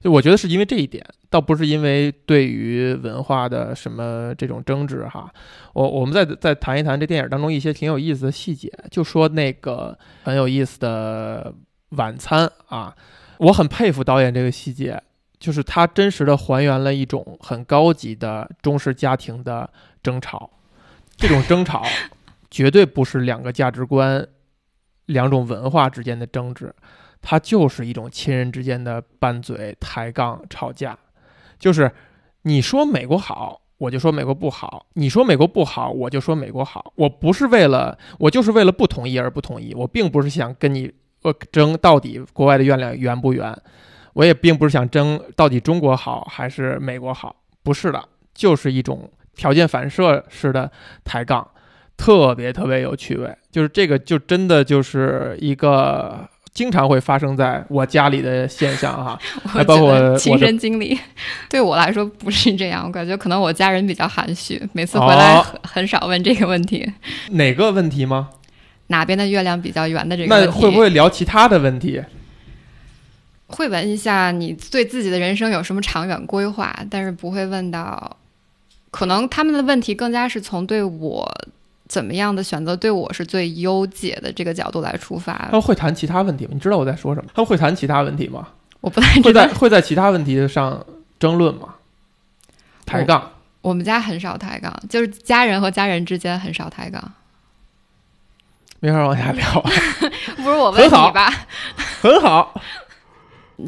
[0.00, 5.32] 就我觉得是因为这一点，倒不是因为对于文化的什么这种争执哈。
[5.72, 11.54] 我我们再再谈一谈这电影当中一些挺有意思的细节，就说那个很有意思的
[11.90, 12.94] 晚餐啊，
[13.38, 15.00] 我很佩服导演这个细节。
[15.38, 19.68] 就是它真实的还原了一种很高级的中式家庭的
[20.02, 20.48] 争吵，
[21.16, 21.84] 这种争吵
[22.50, 24.26] 绝对不是两个价值观、
[25.06, 26.74] 两种文化之间的争执，
[27.20, 30.96] 它就是一种亲人之间的拌嘴、抬杠、吵架。
[31.58, 31.90] 就是
[32.42, 36.92] 你说美国好，我就说美国不好；你说美国不好，我就说美国好。
[36.94, 39.74] 我不是为了，我就是为了不同意而不同意。
[39.74, 40.92] 我并不是想跟你
[41.22, 43.56] 呃争到底国外的月亮圆不圆。
[44.14, 48.02] 我也并不是想争到底中国好还是美国好，不是的，
[48.34, 50.70] 就是一种条件反射式的
[51.04, 51.46] 抬杠，
[51.96, 53.36] 特别特别有趣味。
[53.50, 59.18] 就是这个，就真的就是一个经常会发生在我家里的现象哈。
[59.46, 60.98] 还包括亲身经历，
[61.50, 62.84] 对我来说不是这样。
[62.86, 66.88] 我感觉可能我家人比较含蓄，每次回来很很少问这个问题。
[67.30, 68.30] 哪个问题吗？
[68.88, 70.52] 哪边的月亮比较圆的这个问题？
[70.54, 72.00] 那会不会聊其他的问题？
[73.54, 78.16] 会问一下你对自己的人生有什么长远规划，但是不会问到，
[78.90, 81.32] 可能他们的问题更加是从对我
[81.88, 85.46] 怎么样的选择对我是最优解的这个角度来出发。
[85.46, 86.50] 他们会谈其他问题吗？
[86.54, 87.30] 你知道我在说什么？
[87.34, 88.48] 他们会谈其他问题吗？
[88.80, 89.42] 我不太知道。
[89.42, 90.84] 会在会在其他问题上
[91.18, 91.76] 争论吗？
[92.84, 93.30] 抬杠？
[93.60, 97.12] 我们家很少抬杠，就是家人和家人之间很少抬杠。
[98.80, 99.64] 没法往下聊。
[100.36, 101.46] 不是我问你吧？
[102.02, 102.60] 很好。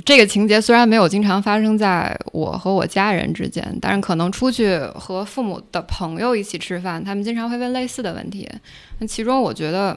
[0.05, 8.49] 这个情节虽然没有经常发生在我和我家人之间，但是可能出去和父母的朋友一起吃饭，他们经常会问类似的问题。
[8.99, 9.96] 那其中我觉得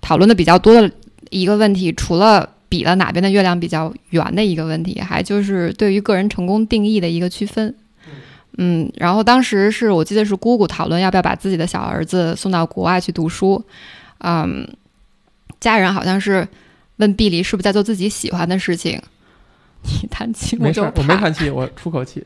[0.00, 0.90] 讨论的比较多的
[1.28, 7.74] 一个问题，除了比了哪边的月亮比较圆的一个问题，还就是对于个人成功定义的一个区分。
[8.56, 13.62] 嗯，然后当时是我记得是姑姑讨论要不要把自己的小儿子送到国外去读书。
[14.20, 14.66] 嗯，
[15.60, 16.48] 家人好像是。
[16.96, 19.00] 问碧梨是不是在做自己喜欢的事情？
[19.82, 22.24] 你叹气，没事，我没叹气，我出口气。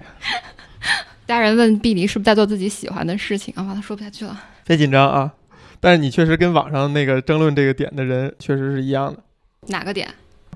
[1.27, 3.73] 家人问碧梨是不是在做自己喜欢的事情啊？
[3.75, 4.39] 他说不下去了。
[4.67, 5.33] 别紧张啊！
[5.81, 9.23] 但是你确实跟网上那个争论这个点的人确实是一样的。
[9.69, 10.09] 哪个点？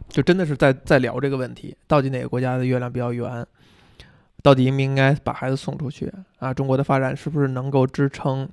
[0.08, 3.46] 就真的是在在聊这个问题：到底哪个国家的月亮比较圆？
[4.42, 6.52] 到底应不应该把孩子送出去啊？
[6.52, 8.48] 中国的发展是不是能够支撑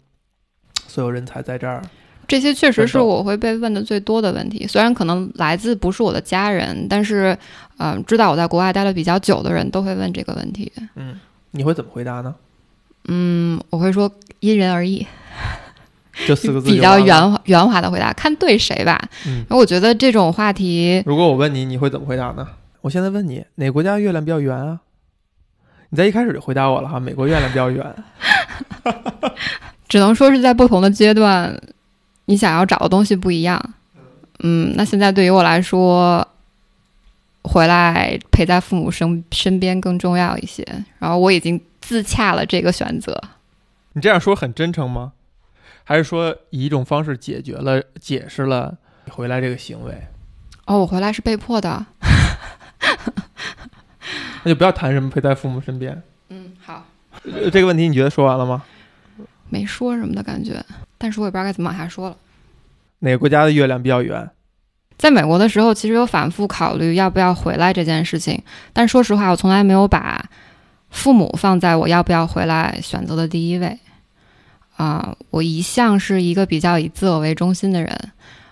[0.88, 1.82] 所有人才在这儿？
[2.28, 7.38] 这些确实是我会被问的最多的问题，虽然可能来自不是我的家人，但是，
[7.78, 10.70] 嗯，知道我在国外待了比较久的人都会问这个问题。
[10.96, 11.18] 嗯，
[11.52, 12.36] 你会怎么回答呢？
[13.08, 14.12] 嗯，我会说
[14.42, 15.08] 因人而异，
[16.28, 19.02] 这四个字比较圆圆滑的回答，看对谁吧。
[19.26, 22.46] 嗯，我觉得这种话题，如果我问你，你会怎么回答呢？
[22.82, 24.82] 我现在问你，哪个国家月亮比较圆啊？
[25.92, 27.96] 你在一开始就回答我了哈，美国月亮比较圆。
[29.88, 31.58] 只能说是在不同的阶段。
[32.28, 33.60] 你想要找的东西不一样，
[34.40, 36.26] 嗯，那现在对于我来说，
[37.44, 40.64] 回来陪在父母身身边更重要一些。
[41.00, 43.20] 然后我已经自洽了这个选择。
[43.94, 45.14] 你这样说很真诚吗？
[45.84, 50.08] 还是说以一种方式解决了、解释了你回来这个行为？
[50.66, 51.86] 哦，我回来是被迫的。
[54.44, 56.04] 那就不要谈什么陪在父母身边。
[56.28, 56.86] 嗯，好。
[57.52, 58.64] 这个问题你觉得说完了吗？
[59.50, 60.62] 没说什么的感觉。
[60.98, 62.18] 但是我也不知道该怎么往下说了。
[63.00, 64.30] 哪个国家的月亮比较圆？
[64.98, 68.42] 在美国的时候，其实有反复考虑要不要回来这件事情。
[68.74, 70.28] 但说实话，我从来没有把
[70.90, 73.78] 父母放在我要不要回来选择的第一位。
[74.76, 78.12] 啊，我一向是一个比较以自我为中心的人，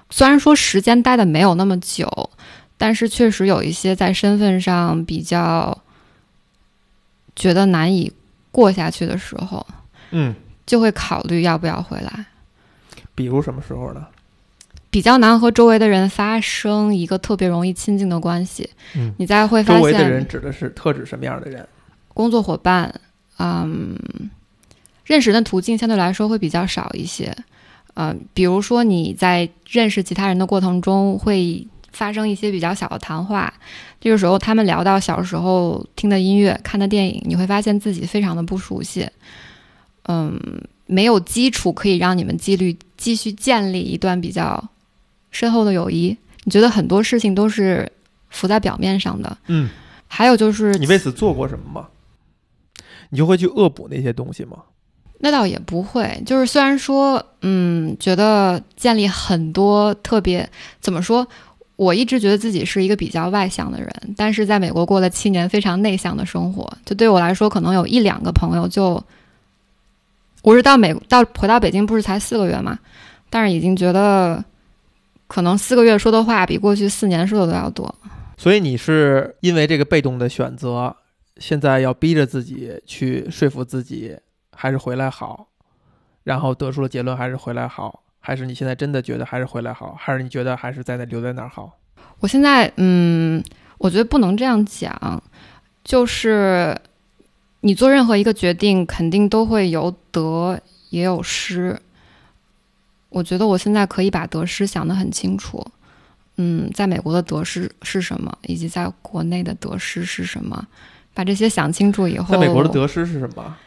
[0.10, 2.30] 虽然说时间待的没有那么久，
[2.78, 5.78] 但是确实有一些在身份上比较
[7.36, 8.12] 觉得难以
[8.52, 9.66] 过下去的时候，
[10.12, 10.34] 嗯，
[10.66, 12.26] 就会考虑要不要回来。
[13.16, 14.06] 比如什么时候呢？
[14.92, 18.70] 比较难和周围的人发生一个特别容易亲近的关系。
[18.96, 21.68] 嗯，你再会发现，周围的人指的是特指什么样的人？
[22.14, 23.02] 工作伙伴，
[23.40, 23.98] 嗯。
[25.04, 27.32] 认识的途径相对来说会比较少一些，
[27.94, 33.54] 嗯，比如说你在认识其他人的过程中会发生一些比较小的谈话，
[34.02, 39.08] 这个时候他们聊到小时候听的音乐、看的电影，你会发现自己非常的不熟悉，
[40.08, 40.42] 嗯，
[40.86, 44.64] 没有基础可以让你们纪律继续建立一段比较
[45.32, 46.18] 深厚的友谊。
[46.44, 47.92] 你觉得很多事情都是
[48.30, 49.70] 浮在表面上的，嗯，
[50.08, 51.88] 还有就是你为此做过什么吗？
[53.10, 54.58] 你就会去恶补那些东西吗？
[55.20, 60.48] 那倒也不会，就是虽然说，嗯，觉得建立很多特别
[60.82, 61.26] 怎么说，
[61.78, 69.02] 我一直觉得自己是一个比较外向的人，但是在美国过了七年非常内向的生活，就对我来说，可能有一两个朋友就，
[70.46, 72.78] 我是到美到回到北京不是才四个月嘛，
[73.30, 74.46] 但是已经觉得，
[75.28, 77.94] 可能四个月说的话比过去四年说的都要多。
[78.38, 80.96] 所以你是因为这个被动的选择，
[81.38, 84.16] 现在要逼着自己去说服自己。
[84.58, 85.50] 还是回来好，
[86.24, 91.78] 然后得出了结论，还是回来好，还是你现在真的觉得还是回来好，还是你觉得还是在那留在那儿好？
[92.22, 93.44] 我现在，嗯，
[93.80, 95.22] 我觉得不能这样讲，
[95.84, 96.74] 就是
[97.66, 101.82] 你做任何一个决定，肯定都会有得也有失。
[103.10, 105.66] 我觉得我现在可以把得失想得很清楚，
[106.36, 110.68] 嗯，在美国的得失是什么，以及在国内的得失是什么，
[111.16, 113.58] 把这些想清楚以后，在美国的得失是什么？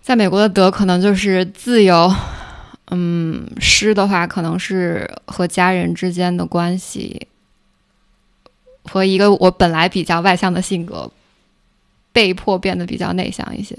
[0.00, 2.10] 在美国的得可能就是自由，
[2.92, 7.26] 嗯，失的话可能是和家人之间的关系，
[8.84, 11.10] 和一个我本来比较外向的性格，
[12.14, 13.76] 被迫变得比较内向一些。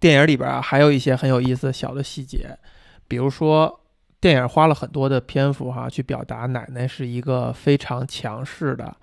[0.00, 2.58] 电影里边啊，还有一些很有意思的小的细节，
[3.06, 3.80] 比如说
[4.18, 8.96] 电影花了很多的篇幅哈，去表达奶奶是一个非常强势的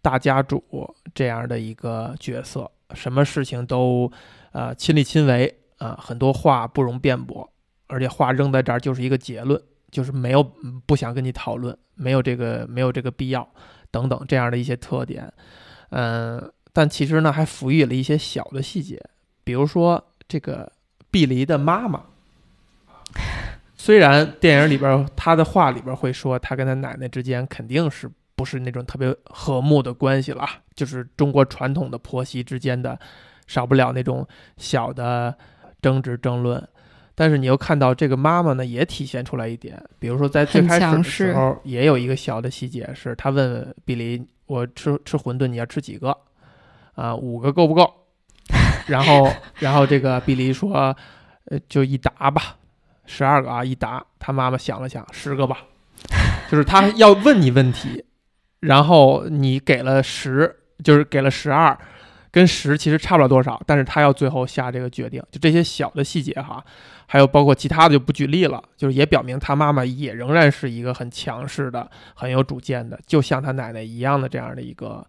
[0.00, 4.08] 大家主这样的一个角色，什么事情都
[4.52, 5.52] 呃亲力亲为。
[5.78, 7.48] 啊，很多话不容辩驳，
[7.86, 10.42] 而且话扔在这儿就是一个结论，就是没有
[10.86, 13.48] 不想跟你讨论，没有这个没有这个必要，
[13.92, 15.32] 等等这样的一些特点。
[15.90, 19.02] 嗯，但其实呢，还赋予了一些小的细节，
[19.42, 20.70] 比如说这个
[21.10, 22.00] 碧梨的妈妈，
[23.74, 32.96] 虽然电影里边他的话里边会说他跟他奶奶之间肯定是不是那种特别和睦的关系了，就是中国传统的婆媳之间的
[33.48, 34.24] 少不了那种
[34.56, 35.36] 小的。
[35.80, 36.68] 争执争论，
[37.14, 46.16] 但是你又看到这个妈妈呢，也体现出来一点，比如说在最开始的时候，也有一个小的细节，是她问碧梨：“我吃吃馄饨，你要吃几个？
[47.00, 47.94] 啊，五个够不够？”
[48.88, 49.30] 然后，
[49.60, 50.96] 然后这个比利说
[51.46, 52.56] ：“呃，就一打吧，
[53.06, 55.58] 十二个啊，一打。”他妈妈想了想，十个吧，
[56.50, 58.04] 就是他要问你问题，
[58.60, 61.78] 然后你给了十，就是给了十二。
[62.30, 66.62] 跟十其实差不了多少，但是他要最后下这个决定，就这些小的细节哈，
[67.06, 75.04] 还有包括其他的就不举例了，就是也表明他妈妈也仍然是一个很强势的、很有主见的，就像他奶奶一样的这样的一个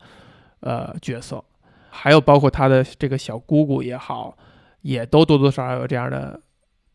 [0.62, 1.44] 呃角色，
[1.90, 4.38] 还有包括他的这个小姑姑也好，
[4.82, 6.40] 也都多多少少有这样的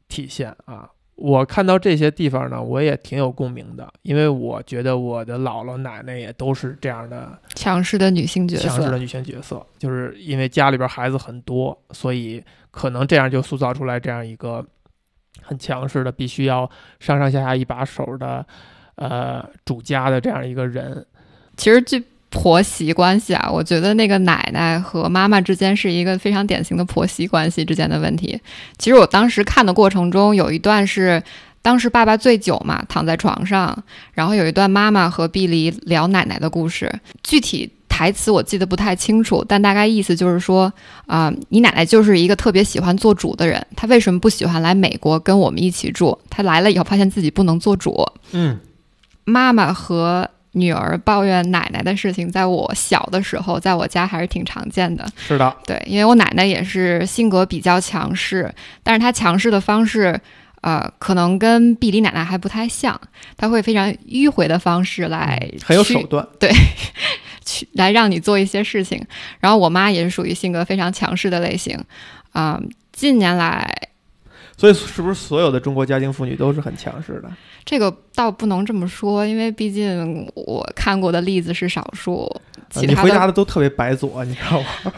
[0.09, 0.88] 体现啊。
[1.16, 8.68] 我看到这些地方呢，我也挺有共鸣的，因为我觉得我的姥姥奶奶也都是这样的强势的女性角色。
[8.68, 14.66] 强势的女性角色，就是因为家里边孩子很多，所以可能这样就塑造出来这样一个
[15.42, 18.44] 很强势的、必须要上上下下一把手的，
[18.96, 21.07] 呃，主家的这样一个人。
[21.57, 22.02] 其实这。
[22.35, 28.38] 婆媳关系啊，我觉得那个奶奶和妈妈之间是一个非常典型的婆媳关系之间的问题。
[28.77, 31.23] 其实我当时看的过程中，有一段是
[31.62, 36.92] 当时爸爸醉酒嘛，躺在床上，然后有一段妈妈和碧梨聊奶奶的故事。
[37.23, 40.70] 具体台词我记得不太清楚，但大概意思就是说，
[41.07, 46.18] 啊，你奶奶就是一个特别喜欢做主的人，她为什么不喜欢来美国跟我们一起住？
[46.29, 48.05] 她来了以后发现自己不能做主。
[48.33, 48.59] 嗯，
[49.25, 50.29] 妈妈和。
[50.55, 55.07] 女儿抱怨奶奶的事情，在我小的时候，在我家还是挺常见的。
[55.17, 60.19] 是的，对，因为我奶奶也是性格比较强势，但是她强势的方式，
[60.62, 62.99] 呃，可能跟碧梨奶奶还不太像。
[63.37, 66.27] 她会非常迂回的方式来，很有手段。
[66.40, 66.51] 对，
[67.45, 69.05] 去来让你做一些事情。
[69.40, 71.79] 然后我妈也是属于性格非常强势的类型，
[72.33, 72.61] 啊，
[72.93, 73.77] 近年来，
[74.57, 77.31] 所以是不是所有的中国家庭妇女都是很强势的？
[77.64, 82.31] 这个倒不能这么说，因为毕竟我看过的例子是少数。
[82.75, 84.93] 你回答的都特别白左，你知道吗？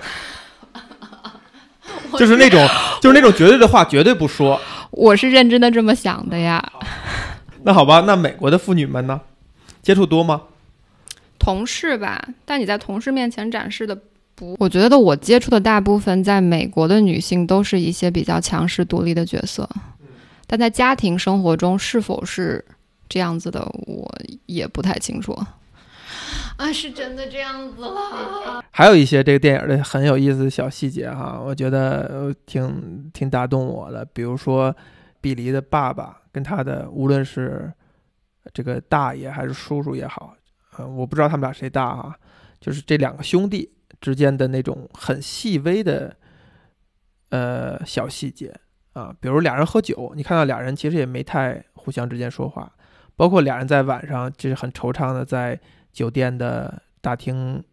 [2.19, 2.67] 就是那种，
[3.01, 4.61] 就是那种绝对的话，绝对不说。
[4.91, 6.63] 我是认真的这么想的呀。
[7.63, 9.21] 那好吧，那美国的妇女们呢？
[9.83, 10.43] 接触多吗？
[11.39, 13.97] 同事吧，但你在同事面前展示的
[14.37, 19.69] 不，我觉得我接触的大部分在美国的女性都是一些比较强势独立的角色，
[20.47, 22.65] 但在家庭生活中是否是
[23.09, 25.33] 这样子的，我也不太清楚。
[26.57, 28.63] 啊，是真的这样子了。
[28.71, 34.05] 还有一些这个电影的很有意思的小细节哈，我觉得挺挺打动我的。
[34.13, 34.75] 比如说，
[35.21, 37.73] 比利的爸爸跟他的无论是
[38.55, 40.35] 这个大爷还是叔叔也好，
[40.77, 42.15] 呃，我不知道他们俩谁大啊，
[42.61, 46.17] 就是这两个兄弟之间的那种很细微的
[47.31, 48.55] 呃小细节
[48.93, 52.73] 啊，比如俩人喝酒，你看到俩人其实也没太互相之间说话，
[53.15, 55.61] 包括俩人在晚上就是很惆怅的在。
[55.97, 57.65] 酒店的大厅、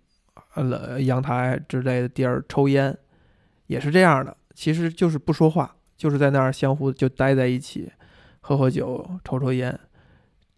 [0.56, 2.98] 呃阳台之类的地儿抽烟，
[3.68, 4.38] 也是这样的。
[4.56, 7.92] 其实就是不说话，就是在那儿相互就待在一起，
[8.40, 9.78] 喝喝酒、抽抽烟。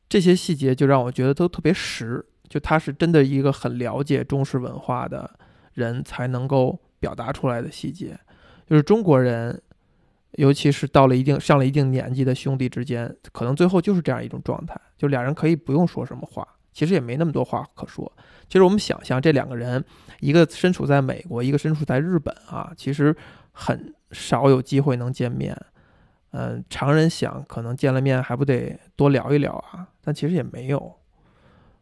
[0.07, 2.23] 这些细节就让我觉得都特别实。
[2.47, 5.27] 就他是真的一个很了解中式文化的
[5.75, 8.19] 人才能够表达出来的细节。
[8.65, 9.61] 就是中国人，
[10.31, 16.47] 尤其是到了一定上了一定年纪的兄弟之间，可能最后就是这样一种状态，就俩人可以不用说什么话。
[16.73, 18.11] 其实也没那么多话可说。
[18.49, 19.81] 其实我们想象这两个人，
[20.19, 23.15] 一个身处在美国，一个身处在日本啊，其实
[23.53, 25.55] 很少有机会能见面。
[26.31, 30.93] 嗯，常人想可能见了面还不得多聊一聊啊，但其实也没有。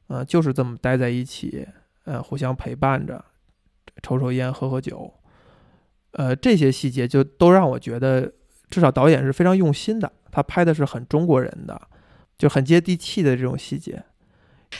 [0.09, 1.67] 嗯，就是这么待在一起，
[2.03, 3.25] 呃，互相陪伴着，
[4.01, 5.13] 抽抽烟，喝喝酒。
[6.11, 8.31] 呃，这些细节就都让我觉得，
[8.69, 11.81] 至少导演是非常用心的，他拍的是很中国人的，
[12.37, 14.03] 就很接地气的这种细节。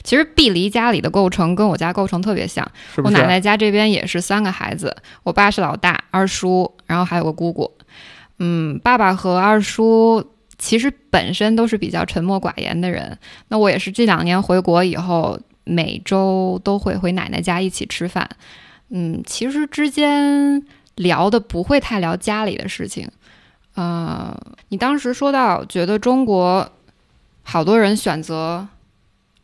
[0.03, 2.67] 其实碧梨家里的构成跟我家构成特别像，
[3.03, 7.71] 我奶奶家这边也是三个孩子，我爸是老大，二叔，然后还有个姑姑。
[8.39, 10.23] 嗯，爸爸和二叔
[10.57, 13.17] 其实本身都是比较沉默寡言的人。
[13.47, 18.27] 那我也是这两年回国以后，每周都会回奶奶家一起吃饭。
[18.93, 20.63] 嗯，其实之间
[20.95, 23.07] 聊的不会太聊家里的事情。
[23.75, 24.33] 呃，
[24.69, 26.71] 你当时说到觉得中国
[27.43, 28.67] 好多人选择。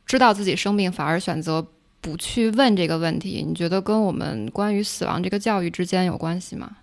[0.05, 1.63] 知道自己生病，反而选择
[2.01, 6.77] 不去问这个问题，你觉得跟我们关于死亡这个教育之间有关系吗？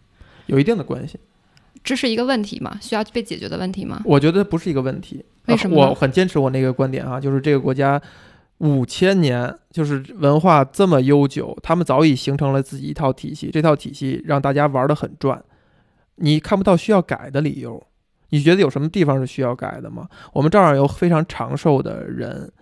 [0.46, 1.18] 有一定的关系。
[1.83, 2.79] 这是一个问题吗？
[2.81, 4.00] 需要被解决的问题吗？
[4.05, 5.24] 我觉得不是一个问题。
[5.46, 5.88] 为什么？
[5.88, 8.00] 我很坚持我那个观点啊，就是这个国家
[8.58, 15.42] 五千年就是文化这么悠久，他们早已形成了自己一套体系，这套体系让大家玩得很转，
[16.16, 17.82] 你看不到需要改的理由。
[18.30, 20.08] 你觉得有什么地方是需要改的吗？
[20.32, 22.52] 我们照样有非常长寿的人。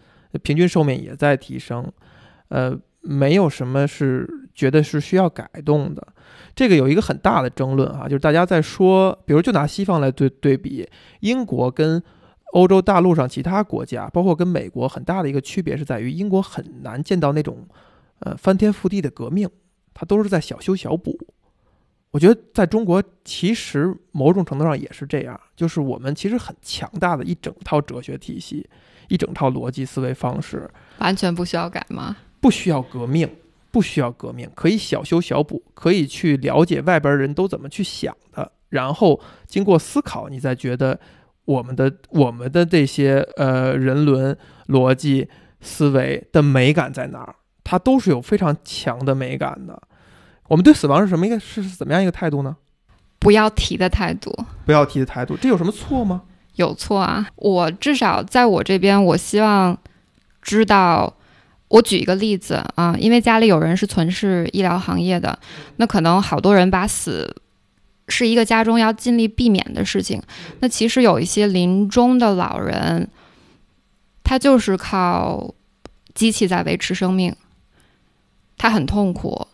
[0.43, 1.91] 平均寿命也在提升，
[2.49, 6.05] 呃，没有什么是觉得是需要改动的。
[6.57, 10.85] 这个有一个很大的争论啊，就是大家在说，比如就拿西方来对对比，
[11.21, 12.03] 英国跟
[12.55, 17.67] 欧洲大陆上其他国家，包括跟美国，很大的一个区别是在于，英国很难见到那种
[18.21, 19.49] 呃翻天覆地的革命，
[19.93, 21.19] 它都是在小修小补。
[22.13, 28.69] 我觉得在中国，其实某种程度上也是这样，就是我们其实很强大的一整套哲学体系。
[29.09, 32.17] 一整套逻辑思维方式，完全不需要改吗？
[32.41, 33.29] 不需要革命，
[33.71, 40.99] 不需要革命，可以小修小补，可以去了解外边人都怎么去想的，然后经过思考，你再觉得
[41.45, 44.37] 我们的我们的这些呃人伦
[44.69, 45.29] 逻辑
[45.61, 47.35] 思维的美感在哪儿？
[47.63, 49.83] 它都是有非常强的美感的。
[50.49, 52.57] 我们对死亡是什么一个是怎么样一个态度呢？
[53.19, 54.31] 不要提的态度，
[54.67, 56.23] 不要提的态度，这有什么错吗？
[56.57, 57.27] 有错啊！
[57.37, 59.79] 我至少在我这边，我希望
[60.43, 61.17] 知道。
[61.69, 65.37] 我举一个例子啊，因为家里有人是从事医疗行业的，
[65.77, 67.35] 那可能好多人把死
[68.09, 70.23] 是一个家中要尽力避免的事情。
[70.61, 73.09] 那其实有一些临终的老人，
[74.23, 75.55] 他就是靠
[76.15, 77.35] 机器在维持生命，
[78.57, 79.47] 他很痛苦。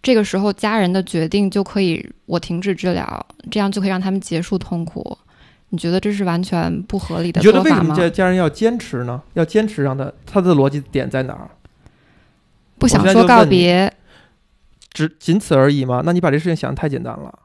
[0.00, 5.18] 这个时候，家人的决定就可以我停止治疗，这样就可以让他们结束痛苦。
[5.70, 7.62] 你觉得这是完全不合理的做法吗？
[7.62, 9.20] 你觉得为什么家家人要坚持呢？
[9.34, 11.50] 要坚持让他他的逻辑点在哪儿？
[12.78, 13.92] 不想说告别，
[14.92, 16.02] 只仅此而已吗？
[16.06, 17.38] 那你把这事情想的太简单了。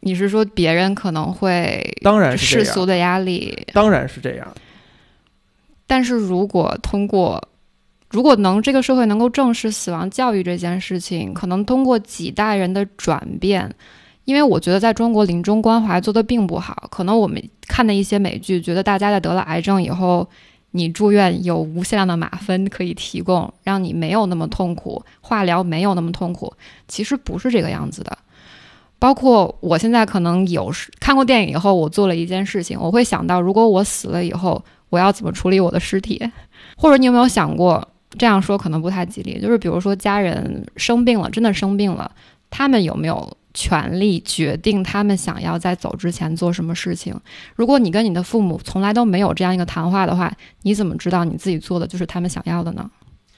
[0.00, 4.54] 你是说别人可能会当然是世俗的压力，当然是这样。
[5.86, 7.42] 但是如果通过
[8.10, 13.72] 如果能这个社会能够正视死亡教育这件事情，可能通过几代人的转变，
[14.24, 16.88] 因为我觉得在中国临终关怀做的并不好。
[16.90, 20.28] 可能我们看的一些美剧，觉得大家在得了癌症以后，
[20.72, 26.52] 你住院有无限量的吗分可以提供，让你没有那么痛苦，化疗没有那么痛苦。
[26.88, 28.18] 其实不是这个样子的。
[29.00, 36.22] 包括我现在可能有看过电影以后，我做了一件事情，我会想到，如果我死了以后，我要怎么处理我的尸体？
[36.76, 37.88] 或者你有没有想过？
[38.18, 42.10] 这样说可能不太吉利，就是比如说家人生病了，真的生病了，
[42.50, 47.14] 他们有没有权利决定他们想要在走之前做什么事情？
[47.54, 50.30] 如果你跟你的父母从来都没有这样一个谈话的话，
[50.62, 52.90] 你怎么知道你自己做的就是他们想要的呢？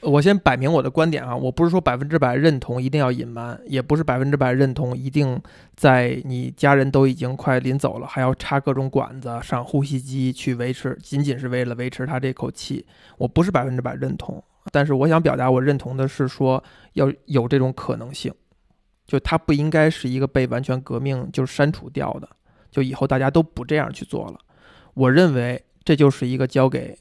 [0.02, 5.40] 我先摆明我的观点啊，我不是说百分之百认同一定要隐瞒，也不是百分之百认同一定
[5.76, 12.84] 在你家人都已经快临走了还要插各种管子上呼吸机去维持，仅仅是为了维持他这口气，
[13.16, 14.42] 我不是百分之百认同。
[14.70, 16.62] 但是我想表达，我认同的是说
[16.94, 18.32] 要有这种可能性，
[19.06, 22.28] 就他不应该是一个被完全革命就删除掉的，
[22.70, 24.38] 就以后大家都不这样去做了。
[24.94, 26.98] 我认为这就是一个交给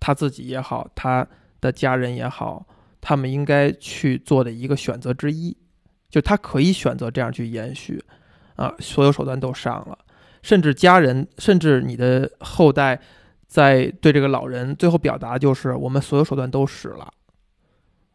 [0.00, 1.26] 他自己也好，他
[1.62, 2.66] 的家人也好，
[3.00, 5.56] 他们应该去做的一个选择之一，
[6.10, 8.04] 就他可以选择这样去延续，
[8.56, 9.96] 啊，所有手段都上了，
[10.42, 13.00] 甚至家人，甚至你的后代。
[13.52, 17.12] 在对这个老人最后表达就是我们所有手段都使了，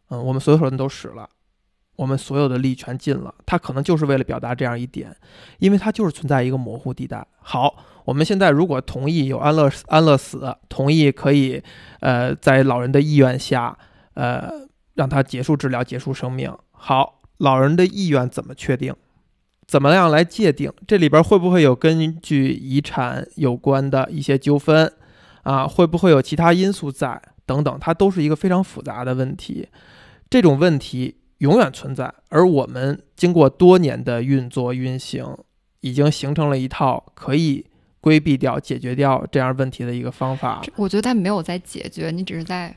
[0.08, 1.30] 嗯，我们所有手段都使了，
[1.94, 3.32] 我们所有的力全尽了。
[3.46, 5.16] 他可能就是为了表达这样一点，
[5.60, 7.24] 因为他就是存在一个模糊地带。
[7.38, 11.62] 好，我们现在如果同意有安乐安乐死，同意可以，
[12.00, 13.76] 呃，在老人的意愿下，
[14.14, 14.50] 呃，
[14.94, 16.50] 让他结束治疗，结束生命。
[16.70, 18.94] 好，老人的意愿怎么确定？
[19.66, 20.72] 怎么样来界定？
[20.86, 24.90] 这里边会不会有根据遗产有关的一些纠纷？
[25.42, 27.20] 啊，会不会有其他因素在？
[27.44, 29.68] 等等，它都是一个非常复杂的问题。
[30.30, 35.36] 这种问题永远存在，而我们经过多年的运作运行，
[35.82, 37.66] 已经形成了一套可以
[38.00, 40.62] 规避掉、解决掉这样问题的一个方法。
[40.76, 42.74] 我觉得他没有在解决，你只是在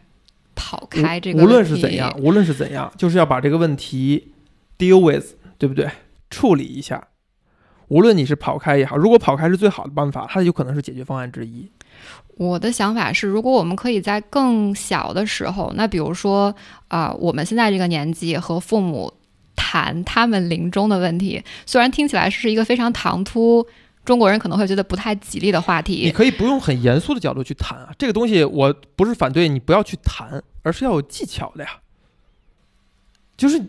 [0.55, 1.43] 跑开这个。
[1.43, 4.31] 无论是怎样，无论是怎样，就是要把这个问题
[4.77, 5.89] deal with，对不对？
[6.29, 7.07] 处理一下。
[7.89, 11.69] 无论你是跑开也好，如果跑开是最好的办法，它有可能是解决方案之一。
[12.37, 16.55] 我的想法是，如果我们可以在更小的时候，那比如说
[16.87, 19.13] 啊，我们现在这个年纪和父母
[19.57, 23.67] 谈他们临终的问题，虽然听起来是一个非常唐突，
[24.03, 26.01] 中国人可能会觉得不太吉利的话题。
[26.03, 31.69] 你可以不用很严肃的角度去谈啊，这个东西我不是反对你不要去谈，而是要有技巧的呀，
[33.37, 33.61] 就是。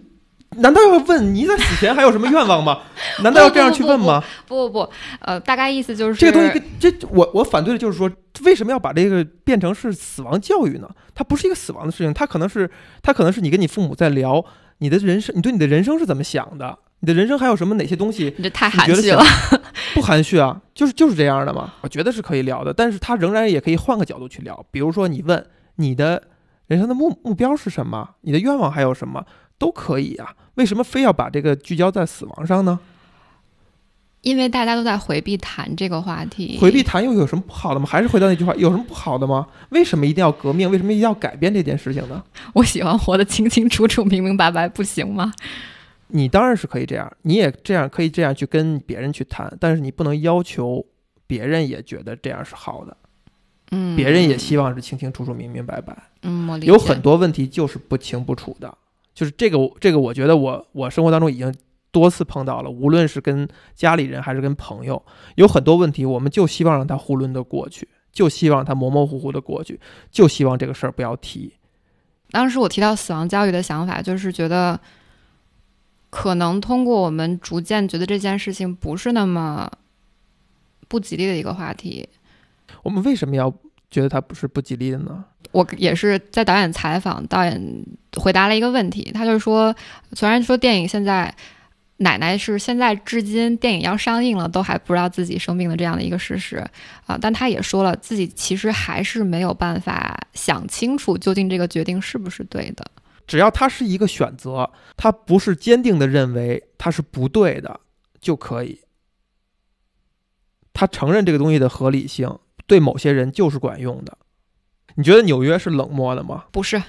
[0.56, 2.82] 难道要问你在死前还有什么愿望吗？
[3.24, 4.22] 难道要这样去问吗？
[4.46, 8.10] 不不不，呃，大概意思就是这个东西，这我我反对的就是说，
[8.44, 10.90] 为什么要把这个变成是死亡教育呢？
[11.14, 12.70] 它不是一个死亡的事情，它可能是，
[13.02, 14.44] 它可能是你跟你父母在聊
[14.76, 16.78] 你的人生，你对你的人生是怎么想的？
[17.04, 18.32] 你的人生还有什么哪些东西？
[18.36, 19.20] 你这太含蓄了，
[19.92, 21.74] 不含蓄啊，就是就是这样的嘛。
[21.80, 25.44] 我觉得是可以聊的，但是他仍然也可以换个角度去聊，比如说你问
[25.76, 26.22] 你的
[26.68, 28.10] 人生的目目标是什么？
[28.20, 29.26] 你的愿望还有什么？
[29.58, 32.78] 都可以啊，为什么非要把这个聚焦在死亡上呢？
[34.20, 37.86] 因为大家都在回避谈这个话题，回避谈又有什么不好的吗？
[37.90, 39.44] 还是回到那句话，有什么不好的吗？
[39.70, 40.70] 为什么一定要革命？
[40.70, 42.22] 为什么一定要改变这件事情呢？
[42.52, 45.32] 我喜欢活得清清楚楚、明明白白，不行吗？
[46.12, 50.84] 你当然是可以这样，你也这样可以这样去跟别人去谈，但是你不能要求
[51.26, 52.96] 别人也觉得这样是好的。
[53.70, 55.96] 嗯，别人也希望是清清楚楚、明明白白。
[56.22, 56.60] 嗯。
[56.62, 58.76] 有很多问题就是不清不楚的。
[59.14, 61.54] 就是这个，这个我觉得我我生活当中已经
[61.90, 65.02] 多次碰到了，无论是跟家里人还是跟朋友，
[65.34, 69.78] 有很多问题，我们就希望让它囫囵的过去，就希望它模模糊糊的过去，
[70.10, 71.52] 就希望这个事儿不要提。
[72.30, 74.80] 当时我提到死亡教育的想法，就是觉得
[76.12, 79.70] 可能通过我们逐渐觉得这件事情不是那么
[80.86, 82.06] 不吉利的一个话题。
[82.82, 83.50] 我们为什么要
[83.90, 85.24] 觉得它不是不吉利的呢？
[85.52, 87.84] 我也是在导演采访，导演
[88.18, 89.74] 回答了一个问题，他就说，
[90.12, 91.34] 虽然说电影现在
[91.96, 96.56] 奶奶是现在至今电影要上映了都还不知道自己生病的这样的一个事实
[97.06, 102.84] 啊，但他也说了自己其实还是没有办法想清楚究竟这个决定是不是对的。
[103.32, 107.80] 只要它是一个选择，它不是坚定的认为它是不对的
[108.20, 108.80] 就可以，
[110.74, 114.18] 他承认这个东西的合理性，对某些人就是管用的。
[114.96, 116.44] 你觉得纽约是冷漠的吗？
[116.52, 116.82] 不是，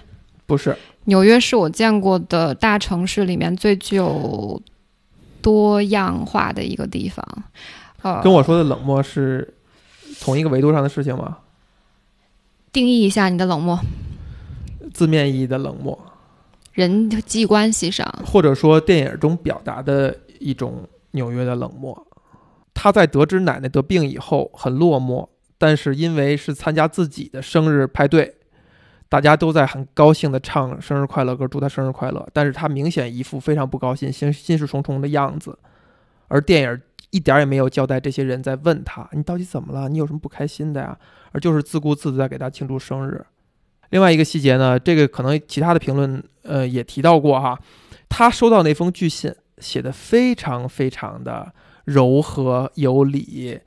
[0.45, 0.77] 不是。
[1.05, 4.61] 纽约是我见过的大城市里面最具有
[5.41, 7.25] 多样化的一个地方。
[8.01, 9.53] 呃，跟我说的冷漠是
[10.19, 11.37] 同一个维度上的事情吗？
[12.73, 13.79] 定义一下你的冷漠。
[14.93, 15.97] 字面意义的冷漠，
[16.74, 22.07] 人际关系上，或者说电影中表达的一种纽约的冷漠。
[22.74, 28.36] 他在得知奶奶得病以后很落寞，但是因为是参加自己的生日派对，
[29.07, 32.28] 大家都在很高兴的唱生日快乐歌，祝他生日快乐。
[32.34, 35.55] 但是他明显一副非常不高兴、心 心事重重的样子，
[36.28, 40.97] 而电影一点也没有交代这些人在问他你到底怎么了，你有什么不开心的呀？
[41.32, 43.24] 而就是自顾自的在给他庆祝生日。
[43.93, 47.57] 另外一个细节呢，这个可能其他的评论呃也提到过哈，
[48.09, 51.53] 他收到那封拒信写的非常非常的。
[51.85, 53.59] 柔和有理，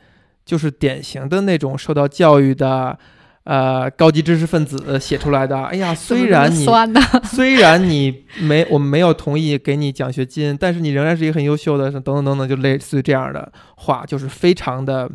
[0.42, 2.98] 就是典型的那种受到教育的，
[3.44, 5.62] 呃，高级知识分子写出来的。
[5.64, 6.64] 哎呀， 虽然你
[7.28, 15.10] 虽然你没我们没有同意给你奖学金，但是你仍然是一个很优秀的，等等等等，就类似于这样的话，就是非常的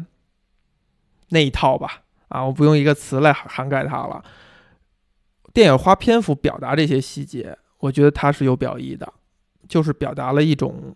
[1.30, 2.02] 那一套吧。
[2.28, 4.24] 啊，我不用一个词来涵盖它了。
[5.54, 9.12] 电影花篇幅表达这些细节，我觉得它是有表意的，
[9.68, 10.96] 就是表达了一种。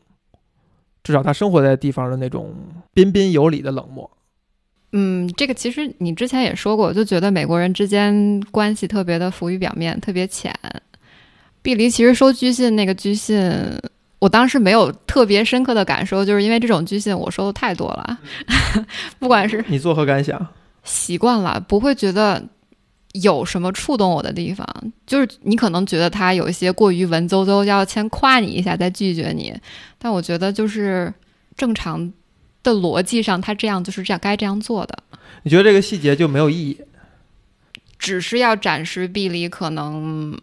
[1.03, 2.51] 至少他生活在地方的那种
[2.91, 4.09] 彬彬有礼的冷漠，
[4.91, 10.51] 嗯，这个其实你之前也说过，就觉得美国人之间关系特别的浮于表面，特别浅。
[11.61, 13.39] 碧离其实收居信那个居信，
[14.17, 18.19] 我当时没有特别深刻的感受，就是因为这种居信我收的太多了，
[19.19, 20.47] 不管是你作何感想？
[20.83, 22.43] 习惯了，不会觉得。
[23.21, 24.67] 有什么触动我的地方？
[25.05, 29.53] 就是你可能觉得他有一些过于文绉绉，要先夸你一下再拒绝你，
[29.97, 31.13] 但我觉得就是
[31.55, 32.11] 正常
[32.63, 34.97] 的逻辑上，他这样就是这样该这样做的。
[35.43, 36.81] 你觉得这个细节就没有意义？
[37.97, 40.37] 只是要展示毕离可能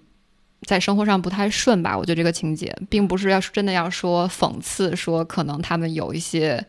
[0.62, 1.96] 在生活上不太顺吧？
[1.96, 6.64] 我觉得这个情节并不是要真的要说讽刺，说可能他们有一些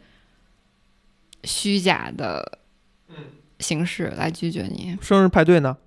[1.45, 2.59] 虚假的
[3.59, 4.97] 形式来拒绝你。
[5.01, 5.77] 生日派对呢？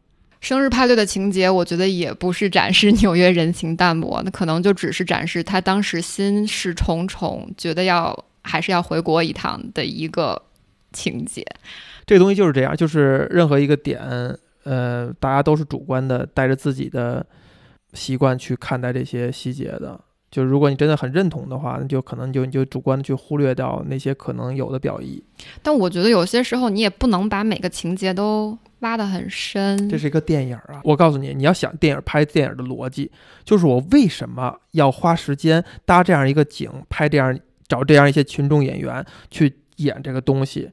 [0.41, 10.41] 生日派对的情节，我觉得也不是展示 纽约人情淡薄，那可能就只是展示他当时心事重重，觉得要还是要回国一趟的一个
[10.93, 11.45] 情节。
[12.05, 14.01] 这个东西就是这样，就是任何一个点，
[14.63, 17.27] 呃，大家都是主观的，带着自己的
[17.95, 20.01] 习惯去看待这些细节的。
[20.31, 25.23] 就如果你真的很认同的话，那就可能就你就主观的去忽略掉那些可能有的表意。
[25.63, 28.59] 但我觉得有些时候你也不能把每个情节都。
[28.81, 30.83] 挖得很深，这是一个电影啊！
[30.85, 33.11] 我告诉你，你要想电影拍电影的逻辑，
[33.43, 40.71] 就是我为什么要花时间搭这样一个景，拍这样找这样一些群众演员去演这个东西，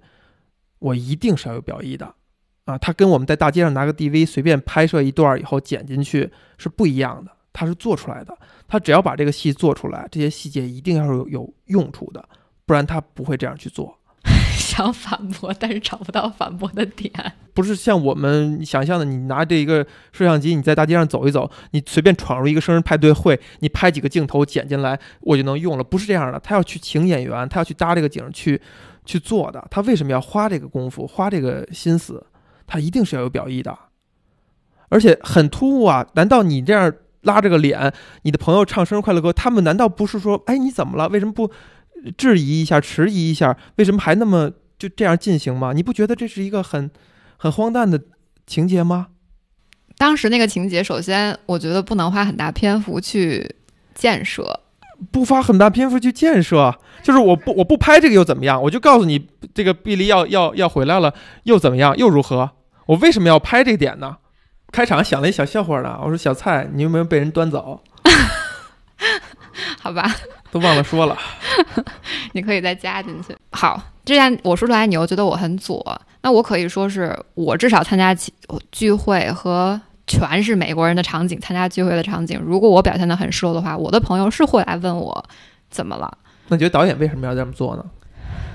[0.79, 2.13] 我一定是要有表意的
[2.65, 2.77] 啊！
[2.77, 8.37] 他跟我们在大街上拿个 DV 随便拍摄一段以后剪进去是不一样的，他是做出来的，
[8.73, 12.27] 他只要把这个戏做出来，这些细节一定要有有用处的，
[12.65, 13.99] 不然他不会这样去做。
[14.57, 17.13] 想反驳，但是找不到反驳的点。
[17.53, 25.83] 不是像我们想象的，你拿着一个摄像机，你在大街上走一走，你随便闯入一个生日派对会，你拍几个镜头剪进来，我就能用了。
[25.83, 28.59] 不是这样的，他要去请演员，他要去搭这个景去
[29.05, 29.63] 去做的。
[29.69, 32.25] 他为什么要花这个功夫，花这个心思？
[32.65, 33.77] 他一定是要有表意的，
[34.89, 36.07] 而且很突兀啊！
[36.15, 36.91] 难道你这样
[37.23, 41.09] 拉着个脸，你的朋友唱生日快乐歌，他们难道不是说，哎，你怎么了？
[41.09, 41.51] 为什么不？
[42.17, 45.71] 质疑一下，迟疑一下，为什么还那么就这样进行吗？
[45.73, 46.91] 你不觉得这是一个很
[47.37, 47.97] 很荒诞的
[48.45, 49.07] 情节吗？
[49.97, 53.55] 当时那个情节，首先我觉得不能花很大篇幅去
[53.95, 54.59] 建设，
[55.13, 58.61] 不花很大篇幅去建设，就是我不我不拍这个又怎么样？
[58.61, 61.13] 我就告诉你，这个碧梨要要要回来了，
[61.43, 61.95] 又怎么样？
[61.95, 62.51] 又如何？
[62.87, 64.17] 我为什么要拍这点呢？
[64.73, 67.79] 开场想了一小笑话呢，我说小蔡，你有没有被人端走？
[69.79, 70.13] 好吧。
[70.51, 71.17] 都忘了说了，
[72.33, 73.35] 你可以再加进去。
[73.51, 78.15] 好，之前我说出来，你又觉得我很左，那我可以说是我至少参加
[78.71, 85.25] 聚会和全是美国人的场景，参加聚会的场景，如果我表现的很瘦的话，我的朋友是会来问我
[85.71, 86.15] 怎么了。
[86.49, 87.83] 那你觉得导演为什么要这么做呢？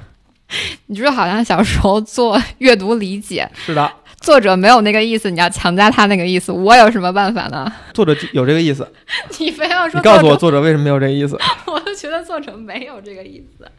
[0.86, 3.92] 你觉得好像小时候做阅读理解，是的。
[4.20, 7.72] 作者没有那个意思，你要强加他那个意思，我有什么办法呢？
[7.94, 8.86] 作者有这个意思，
[9.38, 11.38] 你非要说，你告诉我作者为什么没有这个意思？
[11.66, 13.70] 我就觉得作者没有这个意思。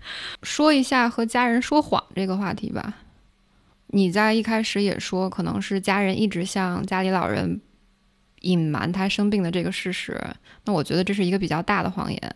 [0.43, 2.93] 说一下和家人说谎这个话题吧。
[3.87, 7.59] 你在一开始也说，可能是家人一直向家里老人
[8.41, 10.19] 隐瞒他生病的这个事实。
[10.65, 12.33] 那我觉得这是一个比较大的谎言。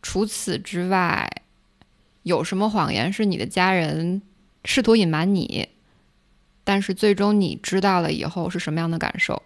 [0.00, 1.30] 除此之外，
[2.22, 4.20] 有什么谎言是你的家人
[4.64, 5.68] 试图隐瞒你？
[6.64, 9.42] 但是最终你知道了以后是什么样的感受？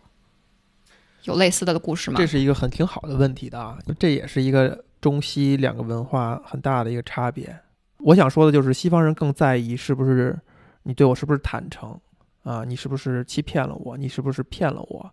[1.25, 2.17] 有类似的故事吗？
[2.19, 7.59] 这是一个很挺好的问题的啊，这也是一个中西两个文化很大的一个差别。
[7.99, 10.39] 我想说的就是，西方人更在意是不是
[10.85, 11.99] 你对我是不是坦诚
[12.45, 15.12] 啊，你是不是欺骗了我，你是不是骗了我，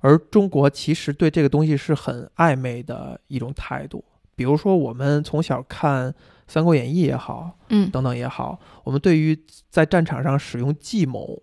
[0.00, 4.04] 而中国其实对这个东西是很暧昧的一种态度。
[4.34, 6.10] 比如说，我们从小看
[6.52, 9.34] 《三国演义》也好，嗯等等也好，我们对于
[9.70, 11.42] 在战场上使用计谋、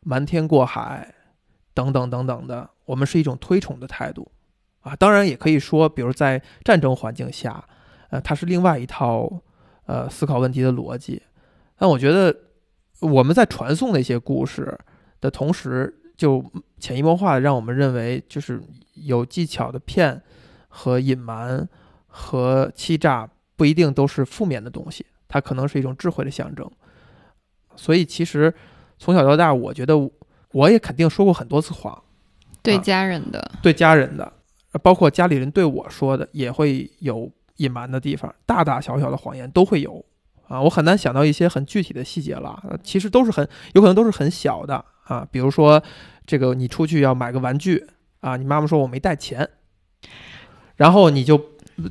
[0.00, 1.14] 瞒天过海
[1.74, 4.32] 等等等等的，我们是一种推崇的态度
[4.80, 4.96] 啊。
[4.96, 7.62] 当然，也可以说，比如在战争环境下，
[8.08, 9.30] 呃，它是另外一套
[9.84, 11.22] 呃思考问题的逻辑。
[11.76, 12.34] 但我觉得
[13.00, 14.78] 我们在传送那些故事
[15.20, 16.42] 的同时，就
[16.78, 18.62] 潜移默化的让我们认为，就是
[18.94, 20.22] 有技巧的骗
[20.68, 21.68] 和隐瞒
[22.06, 26.70] 和欺诈不一定都是负面的东西，它可能是一种智慧的象征。
[27.76, 28.54] 所以其实
[28.98, 29.94] 从小到大，我觉得
[30.52, 32.02] 我也肯定说过很多次谎，
[32.62, 34.32] 对啊家人的，对家人的，
[34.82, 40.04] 包括家里人对我说的，也会有隐瞒的地方，大大小小的谎言都会有
[40.46, 40.60] 啊。
[40.62, 45.82] 我很难想到一些很具体的细节了，呃其实都是很有可能都是很小的啊，比如说
[46.24, 47.84] 这个你出去要买个玩具
[48.20, 49.48] 啊，你妈妈说我没带钱，
[50.76, 51.36] 然后你就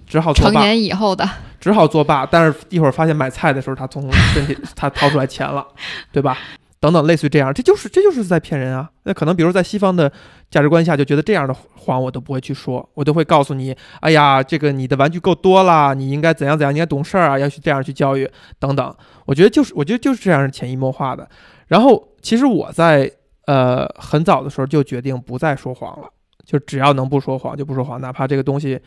[0.06, 1.28] 只好作成，年以后的，
[1.60, 2.26] 只好作罢。
[2.26, 5.66] 但是一会儿发现买菜的时候，他从 身体他掏出来钱了，
[6.12, 6.38] 对吧？
[6.80, 8.90] 等等，类似于这样，这就是这就是在骗人啊。
[9.04, 10.12] 那可能比如在西方的
[10.52, 18.30] 价值观下，就觉得这样的谎我都不会去说，我都会告诉你，哎呀，这个你的玩具够多啦，你应该怎样怎样，你应该懂事儿啊，要去这样去教育
[18.60, 18.94] 等等。
[19.26, 21.26] 我觉得就是我觉得就是这样潜移默化的。
[21.68, 23.10] 然后其实我在
[23.46, 26.10] 呃很早的时候就决定不再说谎了，
[26.46, 28.78] 就只要能不说谎就不说谎，哪怕这个东西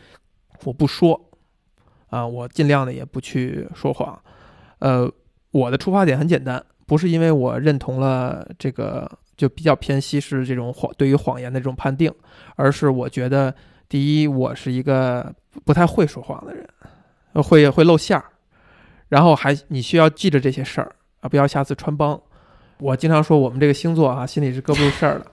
[0.63, 1.19] 我不说
[2.09, 4.17] 啊、我尽量的也不去说谎。
[4.79, 5.11] 呃，
[5.51, 12.09] 我的出发点很简单，不是因为我认同了这个就比较偏西式这种谎对于谎言的这种判定，
[12.55, 13.53] 而是我觉得
[13.89, 15.33] 第一，我是一个
[15.65, 16.65] 不太会说谎的人，
[17.33, 18.23] 呃会会露馅儿，
[19.09, 22.19] 然后还你需要记着这些事儿啊，不要下次穿帮。
[22.79, 25.25] 我经常说我们这个星座啊，心里是搁不住事儿的，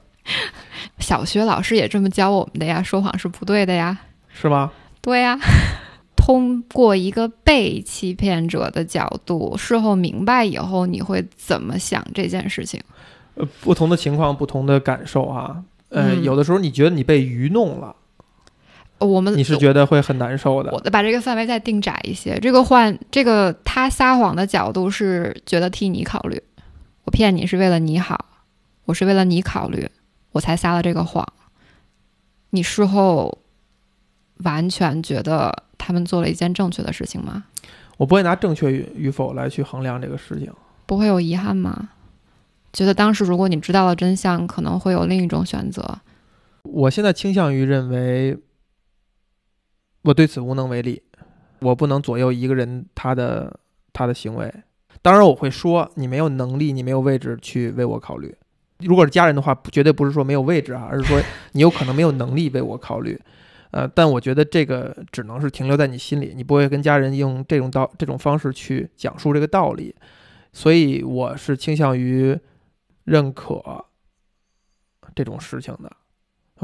[0.99, 3.97] 小学老师也这么教我们的呀，说谎是不对的呀。
[4.29, 4.73] 是吗？
[5.05, 5.39] 对呀，
[6.17, 12.81] 通过一个被欺骗者的角度，事后明白以后，你会怎么想这件事情？
[13.35, 15.63] 呃，不同的情况，不同的感受啊。
[15.91, 17.95] 呃，嗯有的时候你觉得你被愚弄了，
[18.99, 20.73] 我们你是觉得会很难受的。
[20.73, 26.43] 我把这个范围再定窄一些，这个换这个他撒谎的角度是觉得替你考虑，
[27.05, 28.25] 我骗你是为了你好，
[28.87, 29.87] 我是为了你考虑，
[30.33, 31.27] 我才撒了这个谎。
[32.51, 33.37] 你事后
[34.39, 37.45] 完全觉得他们做了一件正确的事情吗？
[37.97, 40.53] 我不会拿正确与与否来去衡量这个事情。
[40.87, 41.91] 不会有遗憾吗？
[42.73, 46.01] 觉得当时如果你知道了真相，可能会有另一种选择。
[46.65, 48.37] 我现在倾向于认为，
[50.03, 51.03] 我对此无能为力，
[51.61, 53.61] 我不能左右一个人他的
[53.93, 54.53] 他的行为。
[55.01, 58.35] 当然，我会说你没有能力，你没有位置去为我考虑。
[58.79, 61.21] 如果是家人的话，绝对不是说没有位置啊，而是说
[61.53, 63.21] 你有可能没有能力为我考虑。
[63.75, 69.93] 呃，但我觉得这个只能是停留在你心里，你不会跟家人用这种道这种方式去讲述这个道理。
[70.53, 72.39] 所以我是倾向于
[73.03, 73.85] 认可
[75.13, 75.91] 这种事情的。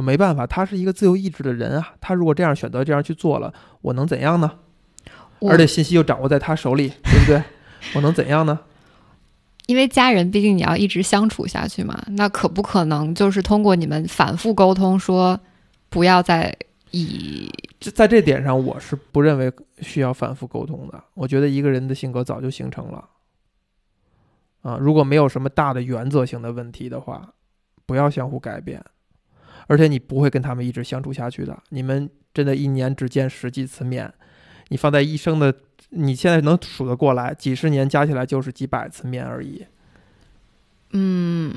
[0.01, 3.53] 没办法，他是一个自由意志的人啊，他如果这样选择这样去做了，
[3.83, 4.53] 我能怎样呢？
[5.41, 7.43] 而且信息又掌握在他手里，对不对？
[7.97, 8.61] 我能怎样呢？
[9.67, 15.41] 因为家人毕竟你要一直相处下去嘛，那可不可能就是通过你们反复沟通说，
[15.89, 16.57] 不要再
[16.91, 21.05] 以这在这点上，我是不认为需要反复沟通的。
[21.15, 23.09] 我觉得一个人的性格早就形成了。
[24.63, 27.33] 啊，如果没有什么大的原则性的问题的话，
[27.87, 28.85] 不要相互改变。
[29.67, 31.63] 而且你不会跟他们一直相处下去的。
[31.69, 34.13] 你们真的一年只见十几次面，
[34.69, 35.55] 你放在一生的，
[35.91, 39.65] 你现在能数得过来，几十年加起来就是几百次面而已。
[40.93, 41.55] 嗯，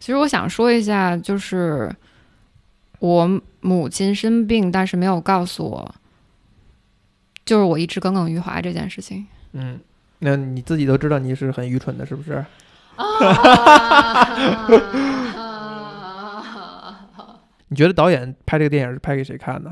[0.00, 1.94] 其实我想说一下，就是
[2.98, 5.94] 我母亲生病，但是没有告诉我，
[7.44, 9.26] 就是我一直耿耿于怀这件事情。
[9.52, 9.78] 嗯，
[10.18, 12.44] 那你自己都知道你是很愚蠢的，是不是？
[17.68, 19.70] 你觉得导演拍这个电影是拍给谁看的？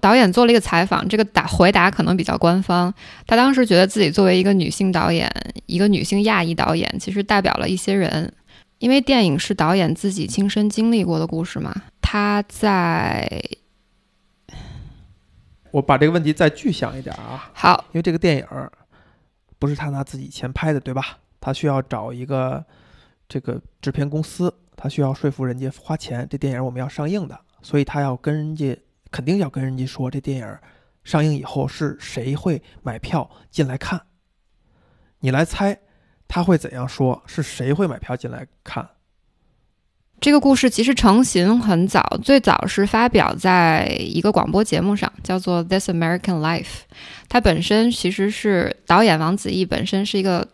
[0.00, 2.92] 导演做了一个采访，这个答回答可能比较官方。
[3.26, 5.28] 他当时觉得自己作为一个女性导演，
[5.66, 8.32] 一个女性亚裔导演，其实代表了一些人，
[8.78, 11.74] 因为电影是导演自己亲身经历过的故事嘛。
[12.00, 13.40] 他在
[15.70, 18.72] 我把这个问题再具象一点啊，好，因为这个电影儿
[19.58, 21.18] 不是他拿自己钱拍的，对吧？
[21.40, 22.64] 他需要找一个
[23.28, 28.76] 这个制片公司，他需要说服人家花钱，这电影我们要上映的，所以他要跟人家
[29.10, 30.58] 肯定要跟人家说，这电影
[31.04, 34.00] 上映以后是谁会买票进来看？
[35.20, 35.78] 你来猜
[36.28, 37.22] 他会怎样说？
[37.26, 38.86] 是谁会买票进来看？
[40.20, 46.62] 这个故事其实成型很早，最早是发表在一个广播节目上，叫做《This American Life》。
[47.28, 50.48] 它本身其实是导演王子异本身是一个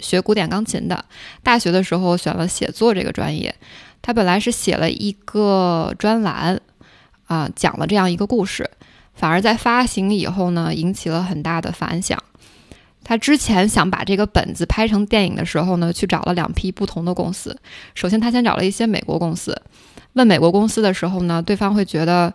[0.00, 1.04] 学古典钢琴的，
[1.44, 3.54] 大学的时候选了写作这个专业。
[4.02, 6.60] 他本来是写了一个专栏，
[7.26, 8.68] 啊，讲了这样一个故事，
[9.14, 12.20] 反而在发行以后呢，引起了很大的反响。
[13.08, 17.58] 他之前想把这个本子拍成电影的时候呢，去找了两批不同的公司。
[17.94, 19.58] 首先，他先找了一些美国公司，
[20.12, 22.30] 问美国公司的时候呢，对方会觉得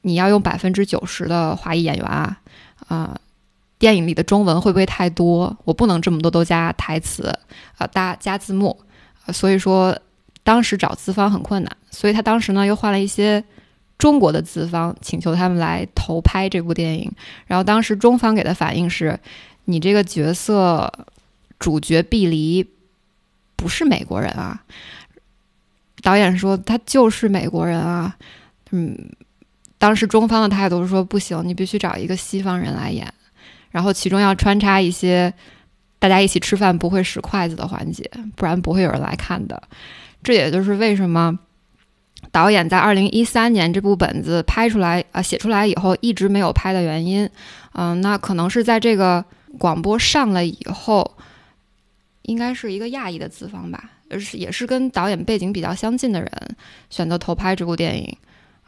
[0.00, 2.40] 你要用百分之九十的华裔演员啊，
[2.88, 3.14] 啊，
[3.78, 5.54] 电影里的中文会不会太多？
[5.64, 7.30] 我不能这么多都加台词，
[7.76, 8.74] 啊，加加字幕，
[9.30, 9.94] 所以说
[10.42, 11.76] 当时找资方很困难。
[11.90, 13.44] 所以他当时呢又换了一些
[13.98, 17.12] 中国的资方，请求他们来投拍这部电影。
[17.46, 19.20] 然后当时中方给的反应是。
[19.66, 20.92] 你这个角色
[21.58, 22.68] 主角毕离
[23.56, 24.62] 不是美国人啊？
[26.02, 28.14] 导演说他就是美国人啊。
[28.72, 28.94] 嗯，
[29.78, 33.10] 当时中方的态度是说不行，你必须找一个西方人来演，
[33.70, 35.32] 然后其中要穿插一些
[35.98, 39.62] 大家一起吃饭不会使筷子的环节，不然不会有人来看的。
[40.22, 41.38] 这也就是为什么
[42.30, 47.26] 导演在二零一三年这部本子拍出来啊写出来以后一直没有拍的原因。
[47.72, 49.24] 嗯，那可能是在这个。
[49.58, 51.16] 广播上了以后，
[52.22, 56.30] 应该是一个亚裔的资方吧，而是也是跟导演背景比较相近的人
[56.90, 58.16] 选择投拍这部电影。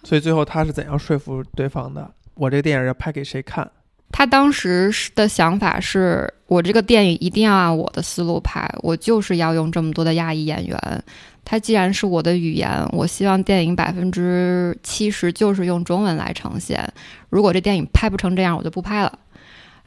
[0.04, 2.08] 所以最后他是怎样说服对方的？
[2.34, 3.68] 我这个电影要拍给谁看？
[4.12, 11.04] 他当时的想法是我这个电影一定要按我的思路拍，我就是要用这么多的亚裔演员。
[11.44, 16.88] 他既然是我的语言，我希望电影百分之七十就是用中文来呈现。
[17.30, 19.18] 如果这电影拍不成这样，我就不拍了。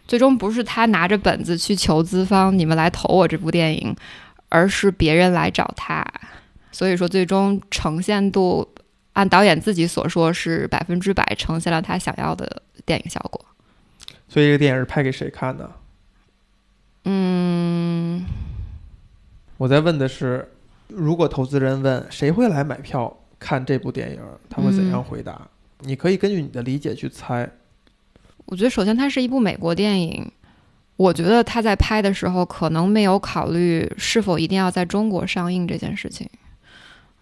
[0.09, 3.95] 最终不是他拿着本子去求资方，你们来投我这部电影，
[4.49, 6.03] 而是别人来找他。
[6.71, 8.67] 所以说，最终呈现度
[9.13, 13.45] 按导演自己所说是百分之百呈现了他想要的电影效果。
[14.27, 15.69] 所以这个电影是拍给谁看的？
[17.03, 18.25] 嗯，
[19.57, 20.49] 我在问的是，
[20.87, 25.39] 如果投资人问谁会来买票看这部电影，他会怎样回答？
[25.81, 27.47] 你可以根据你的理解去猜。
[28.49, 30.27] 我觉得，首先它是一部美国电影，
[30.97, 36.27] 我觉得他在拍的时候可能没有考虑是否一定要在中国上映这件事情。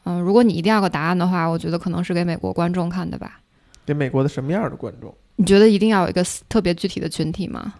[0.05, 3.41] 嗯，如果你一定要个答案的话，我觉得可能是给美国观众看的吧。
[3.85, 5.13] 给美国的什么样的观众？
[5.35, 7.73] 你觉得一定要有一个特别具体的群体吗？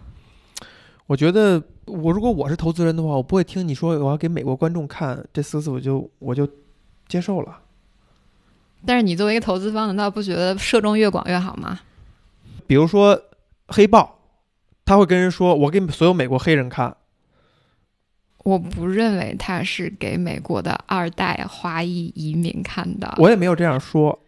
[1.06, 6.46] 我觉得，我如果我是投资人的话，我不会听你说我要给美国观众看这四个字，我就我就
[7.08, 7.58] 接受了。
[8.84, 11.80] 但是你作为一个投资方，难道不觉得受众越广越好吗？
[12.66, 13.18] 比如说。
[13.68, 14.18] 黑豹，
[14.84, 16.96] 他会跟人说：“我给所有美国黑人看。”
[18.44, 23.14] 我不认为他是给美国的二代华裔移民看的。
[23.18, 24.18] 我也没有这样说，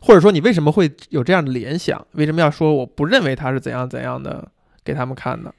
[0.00, 2.06] 或者说你为什么会有这样的联想？
[2.12, 4.50] 为什么要说我不认为他是怎样怎样的
[4.82, 5.54] 给他们看的？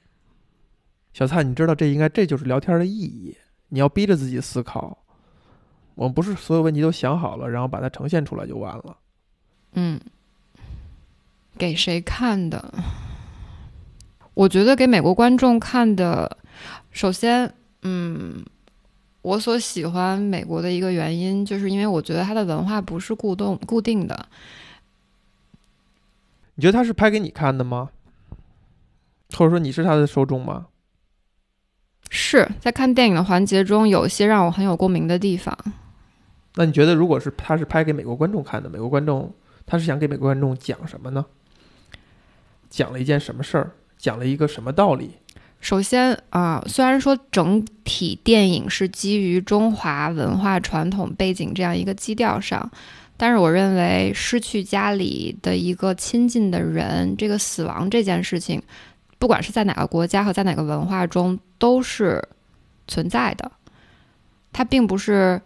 [1.14, 3.38] 小蔡，你知道这应该这就是聊天的意义。
[3.70, 4.98] 你要逼着自己思考。
[5.94, 8.98] 我们不是所有问题都想好了，然后把它呈现出来就完了。
[9.74, 10.00] 嗯，
[11.58, 12.74] 给谁看的？
[14.34, 16.38] 我觉得给美国观众看的，
[16.92, 18.44] 首先，嗯，
[19.22, 24.28] 我所喜欢美国的一个原因，就是因为我觉得它的文化不是固动固定的。
[26.56, 27.90] 你觉得他是拍给你看的吗？
[29.36, 30.68] 或者说你是他的受众吗？
[32.10, 35.58] 是在看电影的环节中，有一些让我很有共鸣的地方。
[36.56, 39.34] 那你觉得，如果是他是拍给美国观众看的，美国观众
[39.66, 41.26] 他是想给美国观众讲什么呢？
[42.70, 43.72] 讲了一件什么事儿？
[44.02, 45.12] 讲了一个什么道理？
[45.60, 52.72] 首先啊，虽然说整体电影是基于中华文化传统背景这样一个基调上，
[53.16, 58.60] 但是我认为失去家里的一个亲近的人，这个死亡这件事情，
[59.20, 62.28] 不管是在哪个国家和在哪个文化中都是
[62.88, 63.52] 存在的。
[64.52, 65.40] 它并不是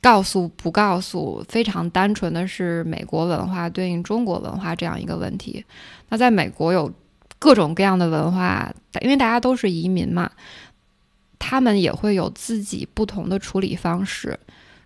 [0.00, 5.62] 告诉不告诉，非常单纯的是美国文化对应中国文化这样一个问题。
[6.08, 6.90] 那在美国有。
[7.38, 10.30] 各种各样的文化，因为大家都是移民嘛，
[11.38, 14.38] 他们也会有自己不同的处理方式，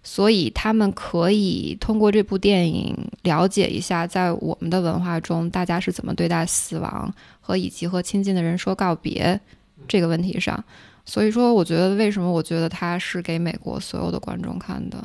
[0.03, 9.41] 所以他们可以通过这部电影了解一下，在我们的文化中，大家是怎么对待死亡和以及和亲近的人说告别
[9.89, 10.63] 这个问题上。
[11.05, 14.99] 所以说，我觉得为什么我觉得它是给美国所有的观众看的。